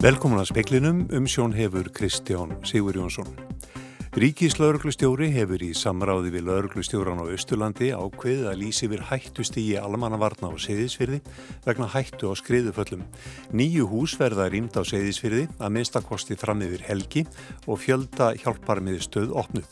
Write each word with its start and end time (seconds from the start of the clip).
Velkomin 0.00 0.40
að 0.40 0.46
speklinum 0.48 1.00
um 1.12 1.26
sjón 1.28 1.52
hefur 1.52 1.90
Kristján 1.92 2.54
Sigur 2.64 2.96
Jónsson. 2.96 3.26
Ríkislaurglustjóri 4.16 5.28
hefur 5.34 5.60
í 5.60 5.74
samráði 5.76 6.32
við 6.32 6.46
lauruglustjóran 6.46 7.20
á 7.20 7.28
Östurlandi 7.28 7.90
ákveðið 7.92 8.48
að 8.48 8.56
lýsi 8.62 8.88
við 8.88 9.04
hættust 9.10 9.58
í 9.60 9.66
almannavarna 9.76 10.48
á 10.48 10.56
Seyðisfyrði 10.56 11.20
vegna 11.68 11.90
hættu 11.92 12.32
á 12.32 12.34
skriðuföllum. 12.40 13.04
Nýju 13.52 13.90
hús 13.92 14.16
verða 14.16 14.48
rýmt 14.48 14.80
á 14.80 14.88
Seyðisfyrði 14.88 15.50
að 15.60 15.76
minnstakosti 15.76 16.40
fram 16.40 16.64
yfir 16.64 16.88
helgi 16.88 17.28
og 17.68 17.84
fjölda 17.84 18.32
hjálparmiði 18.40 19.04
stöð 19.04 19.36
opnuð. 19.36 19.68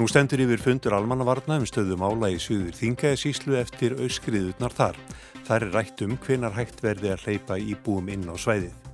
Nú 0.00 0.08
stendur 0.08 0.40
yfir 0.40 0.64
fundur 0.64 0.96
almannavarna 0.96 1.60
um 1.60 1.68
stöðum 1.68 2.08
ála 2.08 2.32
í 2.32 2.40
Suður 2.40 2.72
Þingæðisíslu 2.80 3.60
eftir 3.60 4.00
auskriðutnar 4.00 4.72
þar. 4.72 4.96
Það 5.44 5.56
er 5.58 5.74
rætt 5.76 6.06
um 6.08 6.16
hvenar 6.24 6.56
hægt 6.56 6.80
verði 6.80 7.12
að 7.12 7.26
hleypa 7.28 7.60
í 7.60 7.76
búum 7.76 8.08
inn 8.08 8.24
á 8.24 8.40
svæðið. 8.40 8.89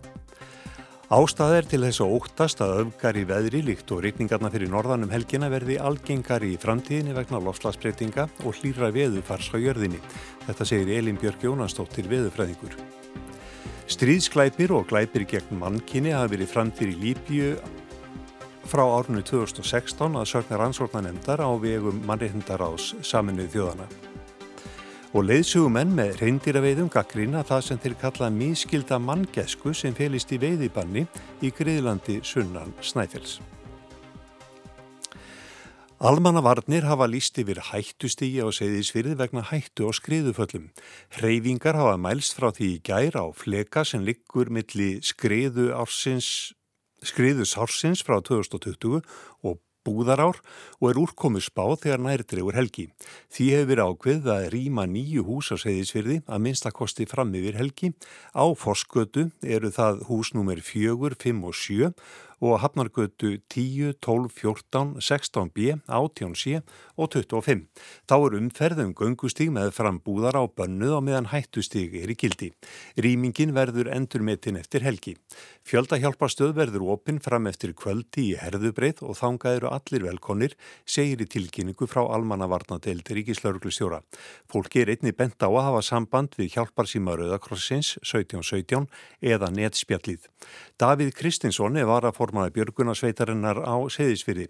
Ástæðir 1.07 1.69
til 1.71 1.85
þess 1.85 2.03
að 2.03 2.13
óttast 2.17 2.61
að 2.65 2.73
öfgar 2.81 3.15
í 3.15 3.21
veðri 3.29 3.61
líkt 3.63 3.93
og 3.95 4.01
rikningarna 4.03 4.49
fyrir 4.51 4.73
norðanum 4.73 5.13
helgina 5.15 5.47
verði 5.53 5.77
algengar 5.79 6.43
í 6.43 6.57
framtíðinni 6.59 7.15
vegna 7.15 7.39
lofslagsbreytinga 7.47 8.25
og 8.43 8.59
hlýra 8.59 8.89
veðufars 8.91 9.53
á 9.55 9.57
jörðinni. 9.63 10.01
Þetta 10.49 10.67
segir 10.67 10.91
Elin 10.97 11.21
Björk 11.23 11.47
Jónastóttir 11.47 12.11
veðufræðingur. 12.11 12.75
Stríðsklæpir 13.87 14.75
og 14.75 14.91
glæpir 14.91 15.29
gegn 15.31 15.63
mannkinni 15.63 16.11
hafa 16.11 16.33
verið 16.35 16.51
framtíð 16.57 16.97
í 16.97 16.99
Líbíu 17.05 17.55
frá 18.67 18.83
árunni 18.83 19.23
2016 19.23 20.19
að 20.19 20.31
sögna 20.33 20.59
rannsórnanemndar 20.65 21.39
á 21.39 21.55
vegum 21.55 22.03
mannreitndaráðs 22.11 22.97
saminuð 23.07 23.55
þjóðana 23.55 24.16
og 25.17 25.23
leiðsugumenn 25.25 25.95
með 25.97 26.19
reyndýraveiðum 26.21 26.89
gaggrína 26.93 27.41
það 27.49 27.61
sem 27.65 27.79
þeir 27.81 27.95
kalla 28.03 28.27
mískilda 28.35 28.99
manngesku 29.01 29.73
sem 29.73 29.95
felist 29.97 30.33
í 30.35 30.39
veiðibanni 30.43 31.07
í 31.41 31.51
griðlandi 31.57 32.19
sunnan 32.27 32.75
Snæfells. 32.85 33.39
Almannavarnir 36.05 36.85
hafa 36.85 37.09
líst 37.09 37.41
yfir 37.41 37.63
hættustígi 37.71 38.45
á 38.45 38.53
segðisfyrði 38.53 39.17
vegna 39.17 39.47
hættu 39.49 39.89
á 39.89 39.91
skriðuföllum. 39.97 40.69
Hreyfingar 41.17 41.81
hafa 41.81 41.97
mælst 41.97 42.37
frá 42.37 42.51
því 42.53 42.75
gæra 42.85 43.25
á 43.25 43.33
fleka 43.33 43.87
sem 43.89 44.05
liggur 44.05 44.53
milli 44.53 44.99
skriðu 45.01 45.71
ársins 45.73 46.53
skriðus 47.01 47.57
ársins 47.57 48.05
frá 48.05 48.21
2020 48.21 49.01
og 49.49 49.61
búðarár 49.87 50.43
og 50.81 50.91
er 50.91 51.01
úrkomu 51.01 51.41
spáð 51.41 51.77
þegar 51.87 52.05
nærdregur 52.05 52.59
helgi. 52.59 52.89
Því 53.31 53.49
hefur 53.55 53.71
verið 53.71 53.93
ákveð 53.93 54.31
að 54.35 54.49
rýma 54.57 54.87
nýju 54.91 55.25
hús 55.31 55.53
á 55.55 55.57
segðisfyrði 55.63 56.21
að 56.27 56.45
minnstakosti 56.45 57.07
fram 57.09 57.35
yfir 57.39 57.57
helgi. 57.61 57.93
Á 58.35 58.45
Forskötu 58.59 59.31
eru 59.41 59.71
það 59.71 60.03
hús 60.11 60.35
nummer 60.35 60.59
4, 60.61 61.15
5 61.23 61.45
og 61.47 61.55
7 61.57 61.93
og 62.41 62.61
hafnargötu 62.61 63.39
10, 63.49 63.95
12, 64.03 64.29
14, 64.37 64.97
16b, 65.01 65.81
18c 65.89 66.61
og 66.97 67.11
25. 67.15 67.65
Þá 68.09 68.17
er 68.17 68.37
umferðum 68.41 68.93
göngustíg 68.97 69.53
með 69.55 69.73
frambúðar 69.77 70.37
á 70.37 70.45
bönnuð 70.45 70.97
og 70.99 71.05
meðan 71.07 71.31
hættustíg 71.33 71.97
er 71.97 72.13
í 72.13 72.17
gildi. 72.19 72.51
Rýmingin 73.01 73.55
verður 73.57 73.91
endurmetin 73.95 74.61
eftir 74.61 74.85
helgi. 74.85 75.17
Fjöldahjálparstöð 75.67 76.55
verður 76.57 76.87
opinn 76.97 77.21
fram 77.25 77.49
eftir 77.51 77.73
kvöldi 77.77 78.31
í 78.31 78.37
herðubreið 78.41 79.03
og 79.07 79.17
þangað 79.19 79.61
eru 79.61 79.73
allir 79.73 80.07
velkonir, 80.07 80.57
segir 80.85 81.25
í 81.25 81.29
tilkynningu 81.31 81.89
frá 81.91 82.05
almannavarnadeildi 82.05 83.21
Ríkislaurglustjóra. 83.21 84.03
Fólki 84.53 84.85
er 84.85 84.93
einni 84.95 85.15
bent 85.17 85.41
á 85.43 85.49
að 85.49 85.65
hafa 85.71 85.83
samband 85.89 86.37
við 86.39 86.57
hjálparsíma 86.57 87.17
Rauðakrossins 87.17 87.97
1717 88.05 88.87
eða 89.25 89.51
netspjallið. 89.55 90.29
Davíð 90.79 91.15
Kristinsson 91.17 91.79
er 91.81 91.89
varaformaði 92.27 92.55
Björgunarsveitarinnar 92.57 93.61
á 93.63 93.77
Seyðisfyrði. 93.91 94.49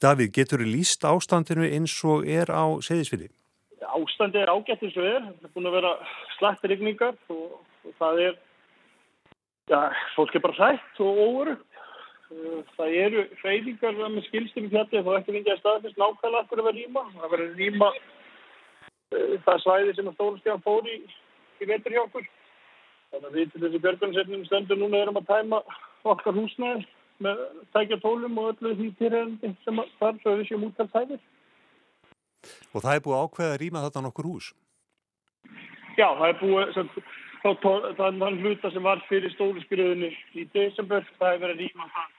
Davíð, 0.00 0.32
getur 0.32 0.62
þið 0.62 0.72
líst 0.72 1.04
ástandinu 1.04 1.66
eins 1.68 1.94
og 2.04 2.26
er 2.26 2.48
á 2.48 2.64
Seyðisfyrði? 2.80 3.28
Ástandi 3.84 4.40
er 4.40 4.50
ágætt 4.50 4.82
eins 4.82 4.96
og 4.96 5.04
er. 5.04 5.22
Það 5.22 5.48
er 5.48 5.54
búin 5.54 5.68
að 5.68 5.76
vera 5.78 5.92
slættir 6.38 6.74
ykningar 6.76 7.16
og, 7.28 7.58
og 7.84 7.96
það 7.98 8.20
er, 8.24 8.38
já, 9.68 9.80
fólk 10.16 10.34
er 10.34 10.44
bara 10.44 10.58
hrætt 10.58 11.00
og 11.00 11.22
óveru. 11.24 11.56
Það 12.76 12.94
eru 13.02 13.22
hreyfingar 13.40 13.94
með 13.96 14.26
skilstum 14.26 14.66
í 14.68 14.72
fjalli 14.72 15.00
þá 15.00 15.14
ekki 15.16 15.36
vingið 15.36 15.54
að 15.54 15.62
staðfist 15.62 16.00
nákvæmlega 16.00 16.44
að 16.44 16.58
vera 16.58 16.74
rýma. 16.76 17.04
Það 17.14 17.32
verður 17.34 17.54
rýma 17.56 17.88
uh, 17.94 19.32
það 19.46 19.62
svæði 19.64 19.94
sem 19.96 20.10
að 20.10 20.18
stólstján 20.18 20.66
fór 20.66 20.90
í, 20.92 20.98
í 21.62 21.70
vetur 21.70 21.96
hjá 21.96 22.02
okkur. 22.04 22.28
Þannig 23.08 23.30
að 23.30 23.38
við 23.38 23.52
til 23.54 23.62
þessi 23.62 23.80
björgunarsefnum 23.86 24.44
stöndur 24.44 24.76
núna 24.82 25.00
erum 25.00 25.16
að 25.22 25.30
tæma 25.30 25.62
okkar 26.04 26.36
húsnæði 26.36 26.84
með 27.24 27.42
tækja 27.74 27.98
tólum 28.02 28.38
og 28.40 28.52
öllu 28.52 28.74
því 28.78 28.88
týrhendi 28.98 29.52
sem 29.64 29.80
þar 30.00 30.18
svo 30.22 30.34
við 30.38 30.48
séum 30.48 30.66
út 30.68 30.82
af 30.82 30.90
þæðir. 30.94 31.22
Og 32.74 32.84
það 32.84 32.92
er 32.94 33.04
búið 33.04 33.22
ákveð 33.22 33.52
að 33.52 33.60
rýma 33.62 33.84
þetta 33.86 34.02
nokkur 34.04 34.28
hús? 34.30 34.50
Já, 35.98 36.06
það 36.18 36.28
er 36.28 36.36
búið, 36.42 36.70
sem, 36.76 36.90
þá, 37.42 37.48
er 37.88 37.96
þann 37.98 38.38
hluta 38.44 38.70
sem 38.74 38.86
var 38.86 39.02
fyrir 39.08 39.34
stóluskriðunni 39.34 40.12
í 40.38 40.46
desember, 40.54 41.06
það 41.18 41.34
er 41.34 41.42
verið 41.42 41.56
að 41.56 41.64
rýma 41.64 41.90
það. 41.96 42.14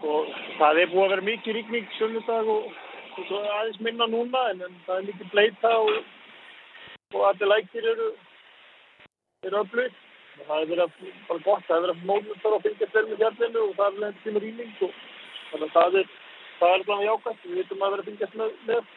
Og 0.00 0.30
það 0.60 0.80
er 0.82 0.92
búið 0.92 1.04
að 1.04 1.12
vera 1.14 1.28
mikið 1.30 1.58
ríkning 1.58 1.90
sönnudag 1.98 2.52
og, 2.54 2.70
og 3.16 3.26
svo 3.26 3.42
aðeins 3.56 3.82
minna 3.82 4.06
núna 4.10 4.44
en, 4.52 4.62
en 4.68 4.78
það 4.86 5.00
er 5.00 5.08
mikið 5.10 5.32
bleita 5.34 5.72
og, 5.82 5.90
og 7.16 7.26
allir 7.32 7.50
lækir 7.50 7.90
eru 7.94 8.12
er 9.48 9.58
öflug. 9.64 9.98
Það 10.46 10.62
er 10.62 10.70
verið 10.70 10.94
bara 11.28 11.42
gott, 11.44 11.66
það 11.66 11.76
er 11.76 11.84
verið 11.84 11.96
að 11.96 12.08
móðnustar 12.10 12.56
og 12.56 12.62
fylgjast 12.64 12.96
vel 12.96 13.04
með 13.08 13.20
fjallinu 13.22 13.60
og 13.66 13.74
það 13.76 13.86
er 13.90 13.98
verið 14.00 14.22
tíma 14.24 14.42
rýning 14.44 14.72
og 14.86 14.96
þannig 15.50 15.66
að 15.66 15.74
það 15.76 15.98
er, 16.00 16.08
það 16.60 16.72
er 16.74 16.82
alveg 16.84 17.04
jákvæmt, 17.06 17.44
við 17.44 17.60
veitum 17.60 17.84
að 17.84 17.94
vera 17.94 18.06
fylgjast 18.08 18.38
með, 18.40 18.56
með. 18.70 18.96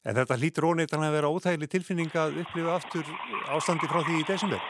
En 0.00 0.16
þetta 0.16 0.38
hlýtur 0.40 0.68
óneitt 0.70 0.94
að 0.96 1.16
vera 1.16 1.32
óþægileg 1.32 1.72
tilfinning 1.72 2.14
að 2.16 2.38
upplifa 2.44 2.76
aftur 2.76 3.10
ástandi 3.56 3.90
frá 3.90 4.00
því 4.06 4.20
í 4.20 4.28
desember? 4.28 4.62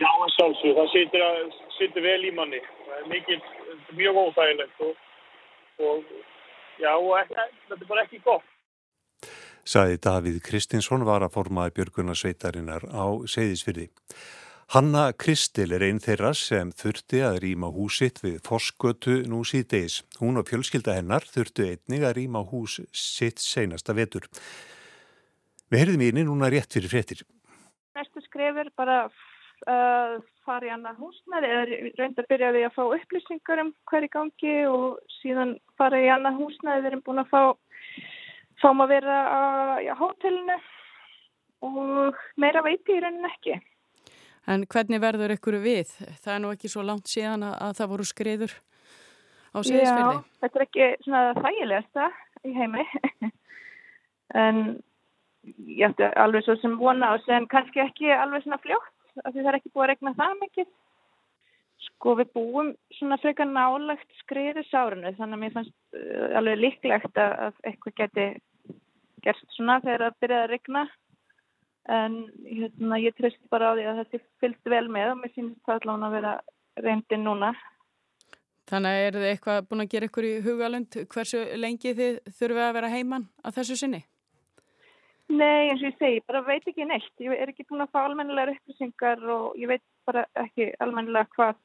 Já, 0.00 0.12
sjálfsög, 0.36 0.76
það 0.78 0.92
situr, 0.94 1.26
að, 1.26 1.58
situr 1.76 2.06
vel 2.06 2.22
í 2.24 2.30
manni, 2.36 2.62
það 2.86 3.02
er 3.02 3.10
mikið, 3.12 3.50
mjög 3.98 4.22
óþægilegt 4.22 4.86
og, 4.86 5.04
og 5.84 6.14
já, 6.80 6.94
og 6.94 7.12
ekki, 7.20 7.44
þetta 7.68 7.84
er 7.84 7.90
bara 7.90 8.06
ekki 8.06 8.24
gott 8.24 8.48
saði 9.64 9.98
Davíð 10.02 10.38
Kristinsson 10.44 11.04
var 11.08 11.24
að 11.24 11.34
formaði 11.36 11.76
Björgunarsveitarinnar 11.78 12.86
á 12.90 13.06
Seyðisfyrði. 13.28 13.90
Hanna 14.70 15.08
Kristil 15.18 15.72
er 15.74 15.82
einn 15.82 15.98
þeirra 15.98 16.30
sem 16.38 16.68
þurfti 16.70 17.24
að 17.26 17.40
rýma 17.42 17.72
húsitt 17.74 18.20
við 18.22 18.36
Forskötu 18.46 19.16
nú 19.26 19.40
síðdeis. 19.42 20.04
Hún 20.20 20.38
og 20.38 20.46
fjölskylda 20.46 20.94
hennar 20.94 21.26
þurftu 21.26 21.66
einnig 21.72 22.04
að 22.06 22.14
rýma 22.20 22.44
hús 22.46 22.76
sitt 22.94 23.42
seinasta 23.42 23.96
vetur. 23.98 24.28
Við 25.70 25.82
heyrðum 25.82 26.04
íni 26.06 26.22
núna 26.28 26.52
rétt 26.54 26.70
fyrir 26.78 26.92
frettir. 26.92 27.24
Næstu 27.98 28.22
skrefur 28.28 28.70
bara 28.78 29.00
uh, 29.08 30.22
fara 30.46 30.68
í 30.68 30.70
annað 30.70 31.02
húsnæði 31.02 31.50
eða 31.50 31.80
reynda 31.98 32.22
að 32.22 32.30
byrja 32.30 32.54
við 32.54 32.68
að 32.68 32.76
fá 32.78 32.82
upplýsingar 32.86 33.64
um 33.64 33.74
hverju 33.90 34.12
gangi 34.14 34.56
og 34.70 34.86
síðan 35.18 35.56
fara 35.82 35.98
í 35.98 36.08
annað 36.14 36.38
húsnæði. 36.44 36.84
Við 36.84 36.90
erum 36.92 37.04
búin 37.10 37.24
að 37.24 37.34
fá 37.34 37.42
fáum 38.62 38.84
að 38.84 38.94
vera 38.96 39.18
á 39.82 39.94
hótelinu 39.98 40.56
og 41.66 42.16
meira 42.40 42.62
veiti 42.64 42.96
í 42.96 43.02
rauninni 43.02 43.30
ekki. 43.30 43.58
En 44.48 44.64
hvernig 44.70 45.02
verður 45.02 45.34
ykkur 45.36 45.58
við? 45.62 45.92
Það 46.22 46.34
er 46.34 46.42
nú 46.42 46.52
ekki 46.54 46.70
svo 46.72 46.84
langt 46.86 47.10
síðan 47.10 47.44
að, 47.46 47.56
að 47.66 47.74
það 47.80 47.90
voru 47.92 48.06
skriður 48.08 48.54
á 49.52 49.58
síðisfyrði. 49.60 50.14
Já, 50.14 50.38
þetta 50.42 50.58
er 50.58 50.66
ekki 50.66 50.88
svona 51.04 51.22
þægilegasta 51.40 52.06
í 52.48 52.54
heimi. 52.56 52.86
en 54.44 54.62
ég 55.68 55.90
ætti 55.90 56.08
alveg 56.24 56.46
svo 56.46 56.56
sem 56.60 56.76
vona 56.80 57.14
og 57.16 57.24
sem 57.26 57.48
kannski 57.52 57.84
ekki 57.84 58.12
alveg 58.14 58.44
svona 58.44 58.60
fljótt 58.64 59.24
af 59.24 59.34
því 59.34 59.42
það 59.42 59.50
er 59.52 59.58
ekki 59.58 59.74
búið 59.74 59.84
að 59.84 59.92
regna 59.92 60.14
það 60.18 60.38
mikið. 60.44 60.70
Sko 61.80 62.14
við 62.18 62.32
búum 62.36 62.74
svona 62.98 63.16
frekar 63.20 63.48
nálagt 63.48 64.20
skriður 64.20 64.66
sárunu 64.68 65.12
þannig 65.16 65.36
að 65.36 65.42
mér 65.44 65.54
fannst 65.54 65.76
uh, 65.96 66.38
alveg 66.40 66.60
líklegt 66.60 67.20
að, 67.20 67.36
að 67.46 67.70
eitthvað 67.70 67.96
geti 68.00 68.26
gerst 69.24 69.56
svona 69.56 69.80
þegar 69.84 70.06
það 70.06 70.20
byrjaði 70.24 70.44
að 70.46 70.52
regna 70.54 70.84
en 71.90 72.16
hérna, 72.44 73.00
ég 73.00 73.16
trist 73.16 73.40
bara 73.50 73.72
á 73.72 73.74
því 73.74 73.88
að 73.88 74.00
þetta 74.02 74.22
fylgst 74.42 74.70
vel 74.72 74.86
með 74.92 75.14
og 75.14 75.20
mér 75.20 75.34
finnst 75.34 75.60
það 75.66 75.80
allavega 75.80 76.06
að 76.06 76.16
vera 76.16 76.34
reyndin 76.84 77.26
núna. 77.26 77.50
Þannig 78.70 78.94
að 78.94 79.04
er 79.06 79.16
þið 79.16 79.28
eitthvað 79.30 79.64
búin 79.70 79.82
að 79.82 79.92
gera 79.94 80.08
ykkur 80.10 80.28
í 80.28 80.34
hugalund 80.44 80.98
hversu 81.10 81.40
lengi 81.58 81.94
þið 81.98 82.20
þurfið 82.38 82.66
að 82.66 82.76
vera 82.76 82.92
heimann 82.92 83.26
að 83.42 83.56
þessu 83.58 83.78
sinni? 83.80 84.04
Nei, 85.30 85.70
eins 85.70 85.82
og 85.82 85.88
ég 85.88 85.98
segi, 85.98 86.22
bara 86.26 86.42
veit 86.46 86.66
ekki 86.66 86.86
neitt. 86.86 87.10
Ég 87.22 87.34
er 87.34 87.50
ekki 87.50 87.66
búin 87.68 87.84
að 87.84 87.92
fá 87.94 88.00
almennilegar 88.02 88.54
upplýsingar 88.54 89.26
og 89.30 89.58
ég 89.58 89.70
veit 89.70 89.84
bara 90.06 90.24
ekki 90.38 90.70
almennilega 90.82 91.30
hvað, 91.36 91.58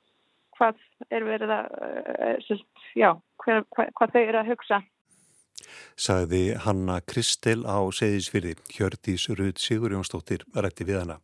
hvað 0.58 0.81
er 1.18 1.25
verið 1.25 1.54
að, 1.56 1.72
uh, 2.50 2.66
já, 2.98 3.10
hver, 3.44 3.66
hvað, 3.74 3.94
hvað 3.98 4.13
þau 4.13 4.22
eru 4.22 4.42
að 4.42 4.51
hugsa 4.54 4.81
sagði 5.96 6.44
Hanna 6.66 7.00
Kristel 7.02 7.64
á 7.64 7.80
Seyðisfyrði, 7.90 8.58
Hjördís 8.74 9.30
Rud 9.34 9.62
Sigurjónsdóttir 9.62 10.46
rætti 10.54 10.88
við 10.88 11.02
hana. 11.04 11.20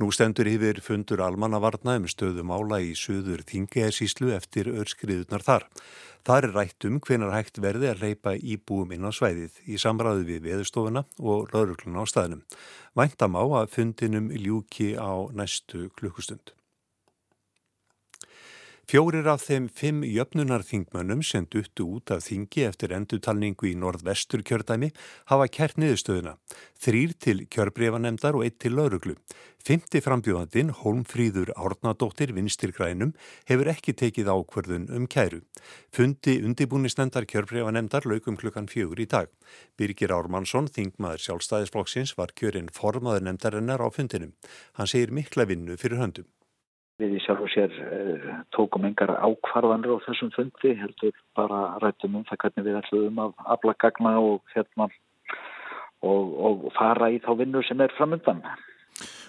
Nú 0.00 0.08
stendur 0.10 0.48
yfir 0.48 0.80
fundur 0.82 1.20
almannavarna 1.22 1.98
um 2.00 2.06
stöðum 2.10 2.50
ála 2.50 2.80
í 2.82 2.94
söður 2.98 3.44
Þingeðsíslu 3.46 4.32
eftir 4.34 4.70
örskriðunar 4.72 5.44
þar. 5.44 5.66
Þar 6.26 6.46
er 6.48 6.54
rætt 6.56 6.86
um 6.88 6.96
hvenar 7.02 7.34
hægt 7.34 7.60
verði 7.62 7.90
að 7.90 8.02
leipa 8.06 8.32
íbúum 8.38 8.94
inn 8.96 9.06
á 9.06 9.10
svæðið 9.12 9.60
í 9.66 9.78
samræðu 9.82 10.24
við 10.30 10.48
veðustofuna 10.48 11.04
og 11.20 11.52
laurugluna 11.52 12.02
á 12.02 12.06
staðnum. 12.08 12.42
Væntam 12.98 13.38
á 13.38 13.44
að 13.60 13.70
fundinum 13.76 14.32
ljúki 14.32 14.94
á 14.96 15.12
næstu 15.34 15.90
klukkustund. 15.98 16.54
Fjórir 18.90 19.28
af 19.30 19.44
þeim 19.46 19.68
fimm 19.70 20.00
jöfnunarþingmönnum 20.02 21.20
sem 21.22 21.44
duttu 21.46 21.84
út 21.96 22.10
af 22.10 22.24
þingi 22.26 22.64
eftir 22.66 22.90
endutalningu 22.96 23.68
í 23.70 23.76
norðvestur 23.78 24.42
kjördæmi 24.42 24.88
hafa 25.30 25.46
kert 25.54 25.78
niðurstöðuna. 25.78 26.34
Þrýr 26.82 27.14
til 27.22 27.44
kjörbrefanemdar 27.46 28.34
og 28.34 28.42
eitt 28.48 28.58
til 28.58 28.74
lauruglu. 28.74 29.14
Fymti 29.62 30.02
frambjóðandin, 30.02 30.74
Holmfríður 30.74 31.54
Árnadóttir 31.54 32.34
Vinstirgrænum, 32.34 33.14
hefur 33.46 33.70
ekki 33.70 33.94
tekið 33.94 34.32
ákverðun 34.34 34.90
um 34.90 35.06
kæru. 35.06 35.44
Fundi 35.94 36.40
undibúnisnendar 36.42 37.28
kjörbrefanemdar 37.30 38.10
laukum 38.10 38.36
klukkan 38.36 38.66
fjögur 38.66 38.98
í 38.98 39.06
dag. 39.06 39.30
Birgir 39.78 40.10
Ármannsson, 40.10 40.66
þingmaður 40.66 41.22
sjálfstæðisflokksins, 41.28 42.18
var 42.18 42.34
kjörinn 42.34 42.74
formaður 42.74 43.30
nemdarinnar 43.30 43.86
á 43.86 43.88
fundinum. 43.94 44.34
Hann 44.74 44.90
segir 44.90 45.14
mikla 45.14 45.46
vinnu 45.46 45.78
fyrir 45.78 46.02
höndum. 46.02 46.26
Við 47.02 47.16
í 47.18 47.20
sjálf 47.24 47.40
og 47.42 47.50
sér 47.50 47.72
uh, 47.82 48.26
tókum 48.54 48.84
engar 48.86 49.10
ákvarðanir 49.18 49.96
á 49.98 50.04
þessum 50.04 50.28
fundi, 50.36 50.74
heldur 50.78 51.16
bara 51.34 51.62
rættum 51.82 52.20
um 52.20 52.26
það 52.28 52.38
hvernig 52.44 52.66
við 52.68 52.76
ætlum 52.78 53.18
að 53.24 53.32
afla 53.56 53.74
gagna 53.82 54.12
og, 54.22 54.36
hérna, 54.54 54.86
og, 56.06 56.36
og 56.46 56.68
fara 56.76 57.08
í 57.10 57.18
þá 57.24 57.32
vinnu 57.40 57.64
sem 57.66 57.82
er 57.82 57.94
framöndan. 57.96 58.44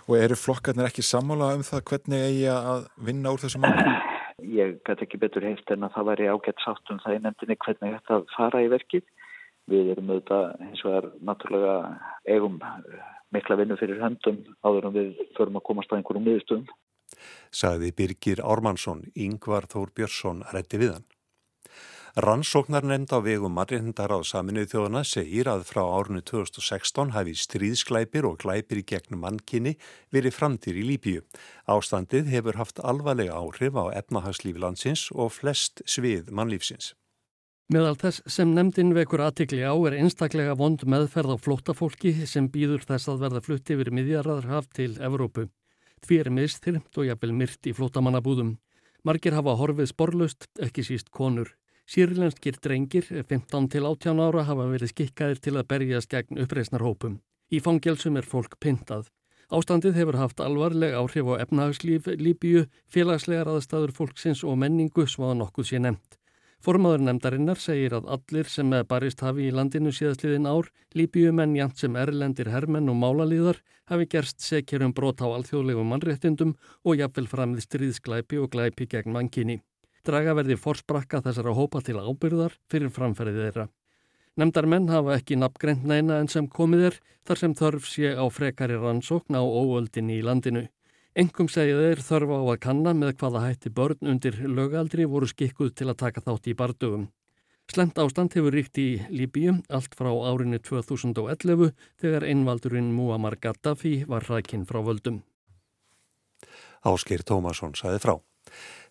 Og 0.06 0.20
eru 0.20 0.38
flokkarnir 0.38 0.92
ekki 0.92 1.06
sammála 1.08 1.54
um 1.58 1.66
það 1.66 1.86
hvernig 1.90 2.28
eigi 2.28 2.46
að 2.52 2.86
vinna 3.10 3.34
úr 3.34 3.42
þessum 3.42 3.66
málum? 3.66 3.98
Ég 4.62 4.78
gæti 4.86 5.08
ekki 5.08 5.22
betur 5.24 5.48
heilt 5.48 5.74
en 5.74 5.88
að 5.88 5.98
það 5.98 6.08
væri 6.12 6.30
ágætt 6.30 6.62
sátt 6.62 6.94
um 6.94 7.02
það 7.02 7.18
í 7.18 7.24
nefndinni 7.24 7.60
hvernig 7.64 7.98
þetta 7.98 8.22
fara 8.36 8.62
í 8.62 8.70
verkið. 8.70 9.06
Við 9.72 9.94
erum 9.96 10.12
auðvitað 10.12 10.66
eins 10.68 10.82
og 10.84 10.96
er 11.00 11.12
náttúrulega 11.24 11.76
eigum 12.28 12.58
mikla 13.34 13.58
vinnu 13.58 13.78
fyrir 13.80 14.02
höndum 14.04 14.42
áður 14.62 14.90
en 14.90 14.98
við 14.98 15.22
förum 15.38 15.58
að 15.58 15.66
komast 15.70 15.94
að 15.94 16.02
einhverjum 16.02 16.28
miðustöðum 16.28 16.68
sagði 17.52 17.92
Birgir 17.98 18.44
Ármannsson, 18.44 19.06
Yngvar 19.16 19.70
Þór 19.72 19.92
Björnsson 19.96 20.46
rætti 20.54 20.82
við 20.82 20.96
hann. 20.98 21.10
Rannsóknar 22.14 22.86
nefnd 22.86 23.10
á 23.10 23.26
vegum 23.26 23.56
margindar 23.58 24.12
á 24.14 24.22
saminuð 24.22 24.68
þjóðana 24.70 25.02
segir 25.02 25.48
að 25.50 25.64
frá 25.66 25.82
árinu 25.82 26.22
2016 26.22 27.10
hafi 27.16 27.34
stríðsklæpir 27.34 28.28
og 28.30 28.38
glæpir 28.44 28.84
í 28.84 28.86
gegnum 28.86 29.24
mannkinni 29.26 29.80
verið 30.14 30.38
framtir 30.38 30.78
í 30.78 30.84
Líbíu. 30.86 31.24
Ástandið 31.66 32.30
hefur 32.30 32.62
haft 32.62 32.84
alvarlega 32.86 33.34
áhrif 33.34 33.74
á 33.74 33.90
efnahagslífi 33.98 34.62
landsins 34.62 35.08
og 35.10 35.34
flest 35.34 35.82
svið 35.90 36.30
mannlífsins. 36.30 36.94
Meðal 37.74 37.98
þess 37.98 38.22
sem 38.30 38.54
nefndin 38.54 38.94
vekur 38.94 39.26
aðtikli 39.26 39.66
á 39.66 39.74
er 39.74 39.98
einstaklega 39.98 40.54
vond 40.54 40.86
meðferð 40.86 41.34
á 41.34 41.38
flóttafólki 41.42 42.14
sem 42.30 42.46
býður 42.46 42.86
þess 42.86 43.10
að 43.10 43.26
verða 43.26 43.42
flutti 43.42 43.74
yfir 43.74 43.90
miðjarraðarhaf 43.90 44.70
til 44.78 44.92
Evrópu. 45.02 45.50
Því 46.04 46.20
er 46.20 46.30
miðstyrmt 46.36 46.98
og 47.00 47.08
jafnvel 47.08 47.34
myrt 47.40 47.68
í 47.70 47.74
flótamannabúðum. 47.76 48.58
Margir 49.08 49.36
hafa 49.36 49.56
horfið 49.60 49.92
sporlust, 49.92 50.48
ekki 50.60 50.84
síst 50.84 51.12
konur. 51.12 51.54
Sýrlenskir 51.88 52.60
drengir, 52.64 53.08
15 53.08 53.70
til 53.72 53.88
18 53.88 54.22
ára, 54.24 54.46
hafa 54.48 54.68
verið 54.72 54.94
skikkaðir 54.94 55.42
til 55.44 55.58
að 55.58 55.68
berjast 55.72 56.12
gegn 56.12 56.40
uppreisnarhópum. 56.44 57.20
Í 57.52 57.60
fangelsum 57.64 58.18
er 58.20 58.28
fólk 58.28 58.56
pyntað. 58.64 59.10
Ástandið 59.54 60.00
hefur 60.00 60.18
haft 60.18 60.40
alvarleg 60.42 60.96
áhrif 60.96 61.28
á 61.30 61.44
efnahagslíf, 61.44 62.08
líbíu, 62.18 62.66
félagslegar 62.88 63.52
aðstæður 63.52 63.92
fólksins 63.96 64.44
og 64.48 64.58
menningu 64.60 65.06
svo 65.08 65.30
að 65.30 65.42
nokkuð 65.44 65.70
sé 65.70 65.82
nefnt. 65.84 66.18
Formaður 66.64 67.02
nefndarinnar 67.04 67.60
segir 67.60 67.92
að 67.98 68.06
allir 68.16 68.48
sem 68.48 68.70
með 68.72 68.86
barist 68.88 69.20
hafi 69.20 69.50
í 69.50 69.52
landinu 69.52 69.92
síðastliðin 69.92 70.48
ár, 70.48 70.70
líbíumenn 70.96 71.58
jant 71.58 71.82
sem 71.82 71.98
erlendir 72.00 72.48
hermenn 72.54 72.88
og 72.88 72.96
málalíðar, 73.02 73.60
hafi 73.92 74.08
gerst 74.14 74.40
sekjur 74.40 74.86
um 74.88 74.94
brot 74.96 75.20
á 75.20 75.28
alþjóðlegum 75.28 75.92
mannréttindum 75.92 76.54
og 76.88 77.02
jafnvel 77.02 77.28
framið 77.28 77.66
stríðsklæpi 77.66 78.40
og 78.40 78.54
glæpi 78.56 78.88
gegn 78.94 79.12
mankinni. 79.12 79.58
Draga 80.08 80.38
verði 80.40 80.56
forsprakka 80.60 81.20
þessara 81.26 81.52
hópa 81.58 81.82
til 81.84 82.00
ábyrðar 82.00 82.56
fyrir 82.72 82.96
framferðið 82.96 83.44
þeirra. 83.44 83.68
Nemndar 84.40 84.66
menn 84.66 84.88
hafa 84.88 85.18
ekki 85.18 85.36
nafngreint 85.38 85.84
neina 85.84 86.22
en 86.24 86.32
sem 86.32 86.48
komið 86.48 86.88
er 86.94 87.02
þar 87.28 87.42
sem 87.44 87.58
þörf 87.60 87.92
sé 87.92 88.16
á 88.16 88.24
frekari 88.32 88.80
rannsókn 88.80 89.36
á 89.36 89.44
óöldinni 89.44 90.22
í 90.22 90.24
landinu. 90.24 90.64
Engum 91.14 91.46
segja 91.46 91.78
þeir 91.78 92.00
þörfa 92.02 92.38
á 92.42 92.44
að 92.50 92.62
kanna 92.66 92.92
með 92.98 93.12
hvaða 93.22 93.42
hætti 93.44 93.70
börn 93.70 94.08
undir 94.10 94.40
lögaldri 94.50 95.06
voru 95.06 95.28
skikkuð 95.30 95.76
til 95.78 95.86
að 95.92 96.00
taka 96.00 96.24
þátt 96.26 96.50
í 96.50 96.56
bardögum. 96.58 97.04
Slemt 97.70 98.02
ástand 98.02 98.34
hefur 98.34 98.56
ríkt 98.58 98.80
í 98.82 98.88
Líbíu 99.14 99.54
allt 99.70 99.94
frá 99.94 100.10
árinu 100.10 100.58
2011 100.58 101.70
þegar 102.02 102.26
einvaldurinn 102.26 102.90
Muammar 102.98 103.38
Gaddafi 103.38 103.94
var 104.10 104.26
rækinn 104.26 104.66
frá 104.66 104.82
völdum. 104.82 105.22
Áskir 106.82 107.22
Tómasson 107.22 107.78
saði 107.78 108.02
frá. 108.02 108.18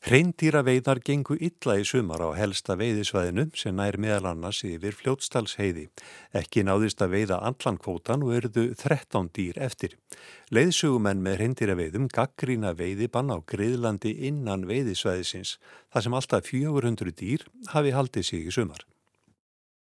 Hreindýra 0.02 0.64
veiðar 0.66 0.98
gengu 1.06 1.36
illa 1.38 1.76
í 1.78 1.84
sumar 1.86 2.24
á 2.26 2.34
helsta 2.34 2.74
veiðisvæðinu 2.80 3.44
sem 3.54 3.76
nær 3.78 3.94
meðal 4.02 4.32
annars 4.32 4.64
yfir 4.66 4.96
fljótstalsheiði. 4.98 5.84
Ekki 6.34 6.64
náðist 6.66 7.04
að 7.04 7.14
veiða 7.14 7.38
allan 7.46 7.78
kvótan 7.78 8.24
og 8.26 8.32
eruðu 8.34 8.64
13 8.80 9.30
dýr 9.36 9.60
eftir. 9.62 9.94
Leiðsugumenn 10.50 11.22
með 11.22 11.38
hreindýra 11.38 11.78
veiðum 11.78 12.10
gaggrína 12.10 12.74
veiðibann 12.74 13.30
á 13.30 13.38
griðlandi 13.46 14.16
innan 14.26 14.66
veiðisvæðisins 14.66 15.58
þar 15.94 16.08
sem 16.08 16.18
alltaf 16.18 16.50
400 16.50 17.14
dýr 17.22 17.46
hafi 17.70 17.94
haldið 17.94 18.26
sig 18.26 18.50
í 18.50 18.56
sumar. 18.58 18.82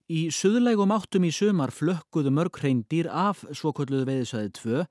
Í 0.08 0.30
suðlegum 0.32 0.94
áttum 0.96 1.26
í 1.28 1.34
sumar 1.36 1.68
flökkuðu 1.68 2.32
mörg 2.32 2.62
hreindýr 2.62 3.10
af 3.12 3.44
svokölluðu 3.52 4.08
veiðisvæði 4.08 4.54
2 4.56 4.86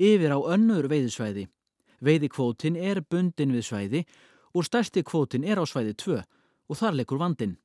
yfir 0.00 0.32
á 0.32 0.38
önnur 0.40 0.88
veiðisvæði. 0.88 1.50
Veiðikvótin 2.02 2.76
er 2.76 2.98
bundin 3.06 3.54
við 3.54 3.66
svæði 3.68 4.04
og 4.52 4.66
stærsti 4.66 5.04
kvótin 5.06 5.44
er 5.46 5.60
á 5.62 5.64
svæði 5.64 5.94
2 6.02 6.16
og 6.18 6.78
þar 6.78 6.96
leikur 6.98 7.20
vandin. 7.20 7.58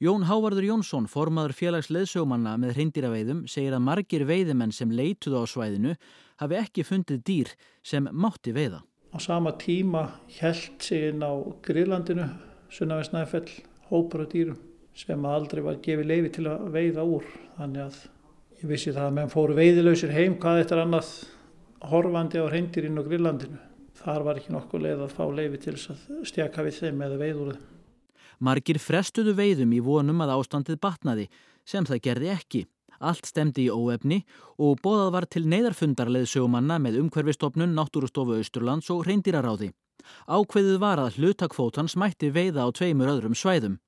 Jón 0.00 0.26
Hávarður 0.28 0.66
Jónsson, 0.68 1.06
formaður 1.08 1.54
félags 1.56 1.88
leðsögumanna 1.88 2.56
með 2.60 2.74
hrindýraveiðum, 2.76 3.46
segir 3.48 3.74
að 3.74 3.86
margir 3.86 4.26
veiðimenn 4.28 4.74
sem 4.76 4.92
leituðu 4.92 5.40
á 5.40 5.44
svæðinu 5.48 5.94
hafi 6.42 6.58
ekki 6.60 6.84
fundið 6.84 7.22
dýr 7.24 7.52
sem 7.82 8.08
mátti 8.12 8.52
veiða. 8.52 8.82
Á 9.10 9.18
sama 9.18 9.54
tíma 9.58 10.04
held 10.36 10.90
inn 10.94 11.24
á 11.24 11.32
Grílandinu, 11.64 12.28
Sunnavesnæfell, 12.70 13.48
hópar 13.88 14.26
og 14.26 14.34
dýrum 14.34 14.60
sem 14.94 15.24
aldrei 15.26 15.64
var 15.64 15.80
gefið 15.82 16.10
leifi 16.12 16.34
til 16.36 16.46
að 16.52 16.68
veiða 16.76 17.06
úr. 17.08 17.24
Þannig 17.56 17.86
að 17.88 17.98
ég 18.60 18.68
vissi 18.70 18.92
það 18.92 19.08
að 19.08 19.16
menn 19.16 19.32
fóru 19.32 19.56
veiðilausir 19.56 20.14
heim 20.14 20.36
hvað 20.42 20.66
eftir 20.66 20.84
annað 20.84 21.10
horfandi 21.90 22.44
á 22.44 22.46
hrindýrinu 22.46 23.00
og 23.00 23.08
Grílandinu 23.08 23.69
þar 24.00 24.24
var 24.26 24.40
ekki 24.40 24.54
nokkuð 24.54 24.84
leið 24.86 25.04
að 25.04 25.14
fá 25.16 25.24
leiði 25.28 25.60
til 25.60 25.76
þess 25.76 25.92
að 25.92 26.26
stjaka 26.30 26.64
við 26.66 26.78
þeim 26.80 27.04
eða 27.06 27.20
veiður 27.20 27.52
þeim. 27.52 27.64
Margir 28.40 28.80
frestuðu 28.80 29.34
veiðum 29.36 29.72
í 29.76 29.80
vonum 29.84 30.22
að 30.24 30.34
ástandið 30.38 30.80
batnaði 30.80 31.26
sem 31.68 31.84
það 31.84 32.04
gerði 32.06 32.30
ekki. 32.34 32.62
Allt 33.00 33.28
stemdi 33.28 33.66
í 33.66 33.72
óefni 33.72 34.22
og 34.60 34.80
bóðað 34.84 35.12
var 35.16 35.26
til 35.28 35.44
neyðarfundarleið 35.48 36.26
sögumanna 36.28 36.76
með 36.80 36.98
umhverfistofnun, 37.00 37.76
náttúrustofu 37.76 38.40
Östurlands 38.40 38.90
og 38.92 39.06
reyndiraráði. 39.08 39.70
Ákveðið 40.28 40.80
var 40.80 41.00
að 41.00 41.20
hlutakvótans 41.20 41.96
mætti 42.00 42.32
veiða 42.32 42.64
á 42.64 42.68
tveimur 42.72 43.12
öðrum 43.12 43.36
svæðum. 43.36 43.78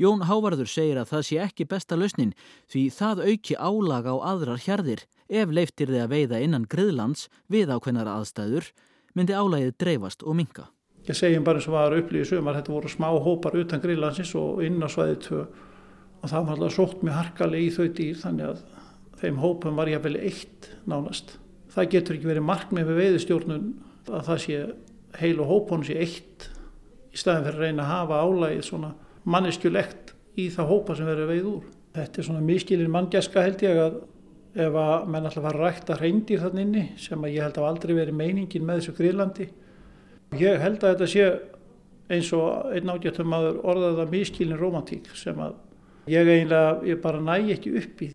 Jón 0.00 0.24
Hávarður 0.26 0.68
segir 0.68 0.98
að 1.00 1.12
það 1.12 1.24
sé 1.28 1.38
ekki 1.44 1.68
besta 1.70 1.96
lausnin 1.96 2.34
því 2.72 2.82
það 2.96 3.24
auki 3.28 3.56
álaga 3.56 4.14
á 4.16 4.16
aðrar 4.32 4.62
hjarðir 4.64 5.04
ef 5.28 5.52
leiftir 5.54 5.92
þið 5.92 6.04
að 6.04 6.14
veiða 6.14 6.40
innan 6.44 6.66
griðlands 6.72 7.28
við 7.52 7.72
ákveðnar 7.76 8.10
aðstæður 8.16 8.72
myndi 9.18 9.36
álægið 9.36 9.72
dreifast 9.82 10.24
og 10.24 10.36
minka. 10.38 10.68
Ég 11.08 11.16
segjum 11.16 11.44
bara 11.46 11.60
eins 11.60 11.68
og 11.70 11.74
var 11.74 11.96
upplýðið 11.96 12.30
sumar, 12.32 12.58
þetta 12.58 12.74
voru 12.74 12.90
smá 12.92 13.08
hópar 13.08 13.56
utan 13.56 13.80
grillansins 13.80 14.34
og 14.36 14.62
inn 14.64 14.82
á 14.84 14.88
svæðið 14.92 15.20
tvö 15.24 15.40
og 16.18 16.26
það 16.32 16.48
var 16.48 16.56
alltaf 16.56 16.74
sótt 16.74 17.04
mjög 17.06 17.16
harkalega 17.16 17.64
í 17.64 17.70
þau 17.72 17.86
dýr 17.96 18.18
þannig 18.22 18.50
að 18.50 18.62
þeim 19.20 19.40
hópum 19.42 19.78
var 19.78 19.90
ég 19.90 20.00
að 20.00 20.08
velja 20.08 20.26
eitt 20.28 20.68
nánast. 20.90 21.38
Það 21.72 21.90
getur 21.94 22.18
ekki 22.18 22.30
verið 22.32 22.46
markmið 22.48 22.90
með 22.90 23.00
veiðistjórnun 23.02 23.66
að 24.08 24.28
það 24.28 24.42
sé 24.44 24.60
heil 25.18 25.34
og 25.42 25.50
hópun 25.52 25.86
sé 25.86 25.96
eitt 26.02 26.48
í 27.12 27.20
staðin 27.20 27.46
fyrir 27.46 27.58
að 27.58 27.64
reyna 27.64 27.86
að 27.86 27.92
hafa 27.94 28.20
álægið 28.26 28.62
svona 28.68 28.92
manneskjulegt 29.28 30.14
í 30.38 30.48
það 30.54 30.70
hópa 30.72 30.96
sem 30.98 31.08
verður 31.08 31.32
veið 31.32 31.50
úr. 31.54 31.66
Þetta 31.96 32.20
er 32.20 32.28
svona 32.28 32.44
miskilin 32.44 32.92
manngjaska 32.94 33.44
held 33.46 33.64
ég 33.64 33.80
að 33.82 34.00
ef 34.62 34.76
að 34.78 35.06
menn 35.12 35.28
alltaf 35.28 35.44
var 35.44 35.58
rægt 35.58 35.92
að 35.92 36.02
reyndir 36.04 36.42
þann 36.42 36.62
inni 36.64 36.84
sem 37.00 37.24
að 37.24 37.34
ég 37.34 37.46
held 37.46 37.60
að 37.60 37.68
aldrei 37.68 37.94
verið 37.96 38.18
meiningin 38.18 38.66
með 38.66 38.80
þessu 38.80 38.96
grílandi. 38.98 39.48
Ég 40.38 40.60
held 40.62 40.82
að 40.82 40.94
þetta 40.94 41.08
sé 41.12 41.28
eins 42.08 42.32
og 42.36 42.74
einn 42.74 42.92
ágættum 42.92 43.34
aður 43.36 43.60
orðaða 43.72 44.08
miskilin 44.12 44.60
romantík 44.60 45.08
sem 45.16 45.38
að 45.40 45.56
ég 46.08 46.28
eiginlega 46.28 46.76
ég 46.88 47.00
bara 47.04 47.20
næ 47.20 47.54
ekki 47.54 47.74
upp 47.80 48.04
í. 48.04 48.10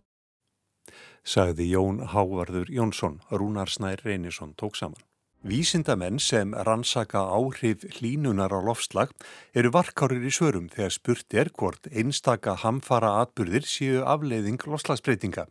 Sagði 1.24 1.70
Jón 1.70 2.02
Hávarður 2.12 2.68
Jónsson, 2.68 3.20
Rúnar 3.32 3.70
Snær 3.72 4.02
Reynisson 4.04 4.52
tók 4.60 4.76
saman. 4.76 5.00
Vísindamenn 5.44 6.18
sem 6.18 6.54
rannsaka 6.56 7.20
áhrif 7.20 7.82
hlínunar 7.98 8.52
á 8.52 8.60
lofslag 8.64 9.10
eru 9.52 9.72
varkárir 9.72 10.24
í 10.24 10.32
svörum 10.32 10.70
þegar 10.72 10.92
spurt 10.94 11.36
er 11.36 11.50
hvort 11.52 11.88
einstaka 11.92 12.54
hamfara 12.62 13.10
atbyrðir 13.20 13.66
séu 13.68 14.00
afleiðing 14.08 14.64
lofslagsbreytinga. 14.64 15.44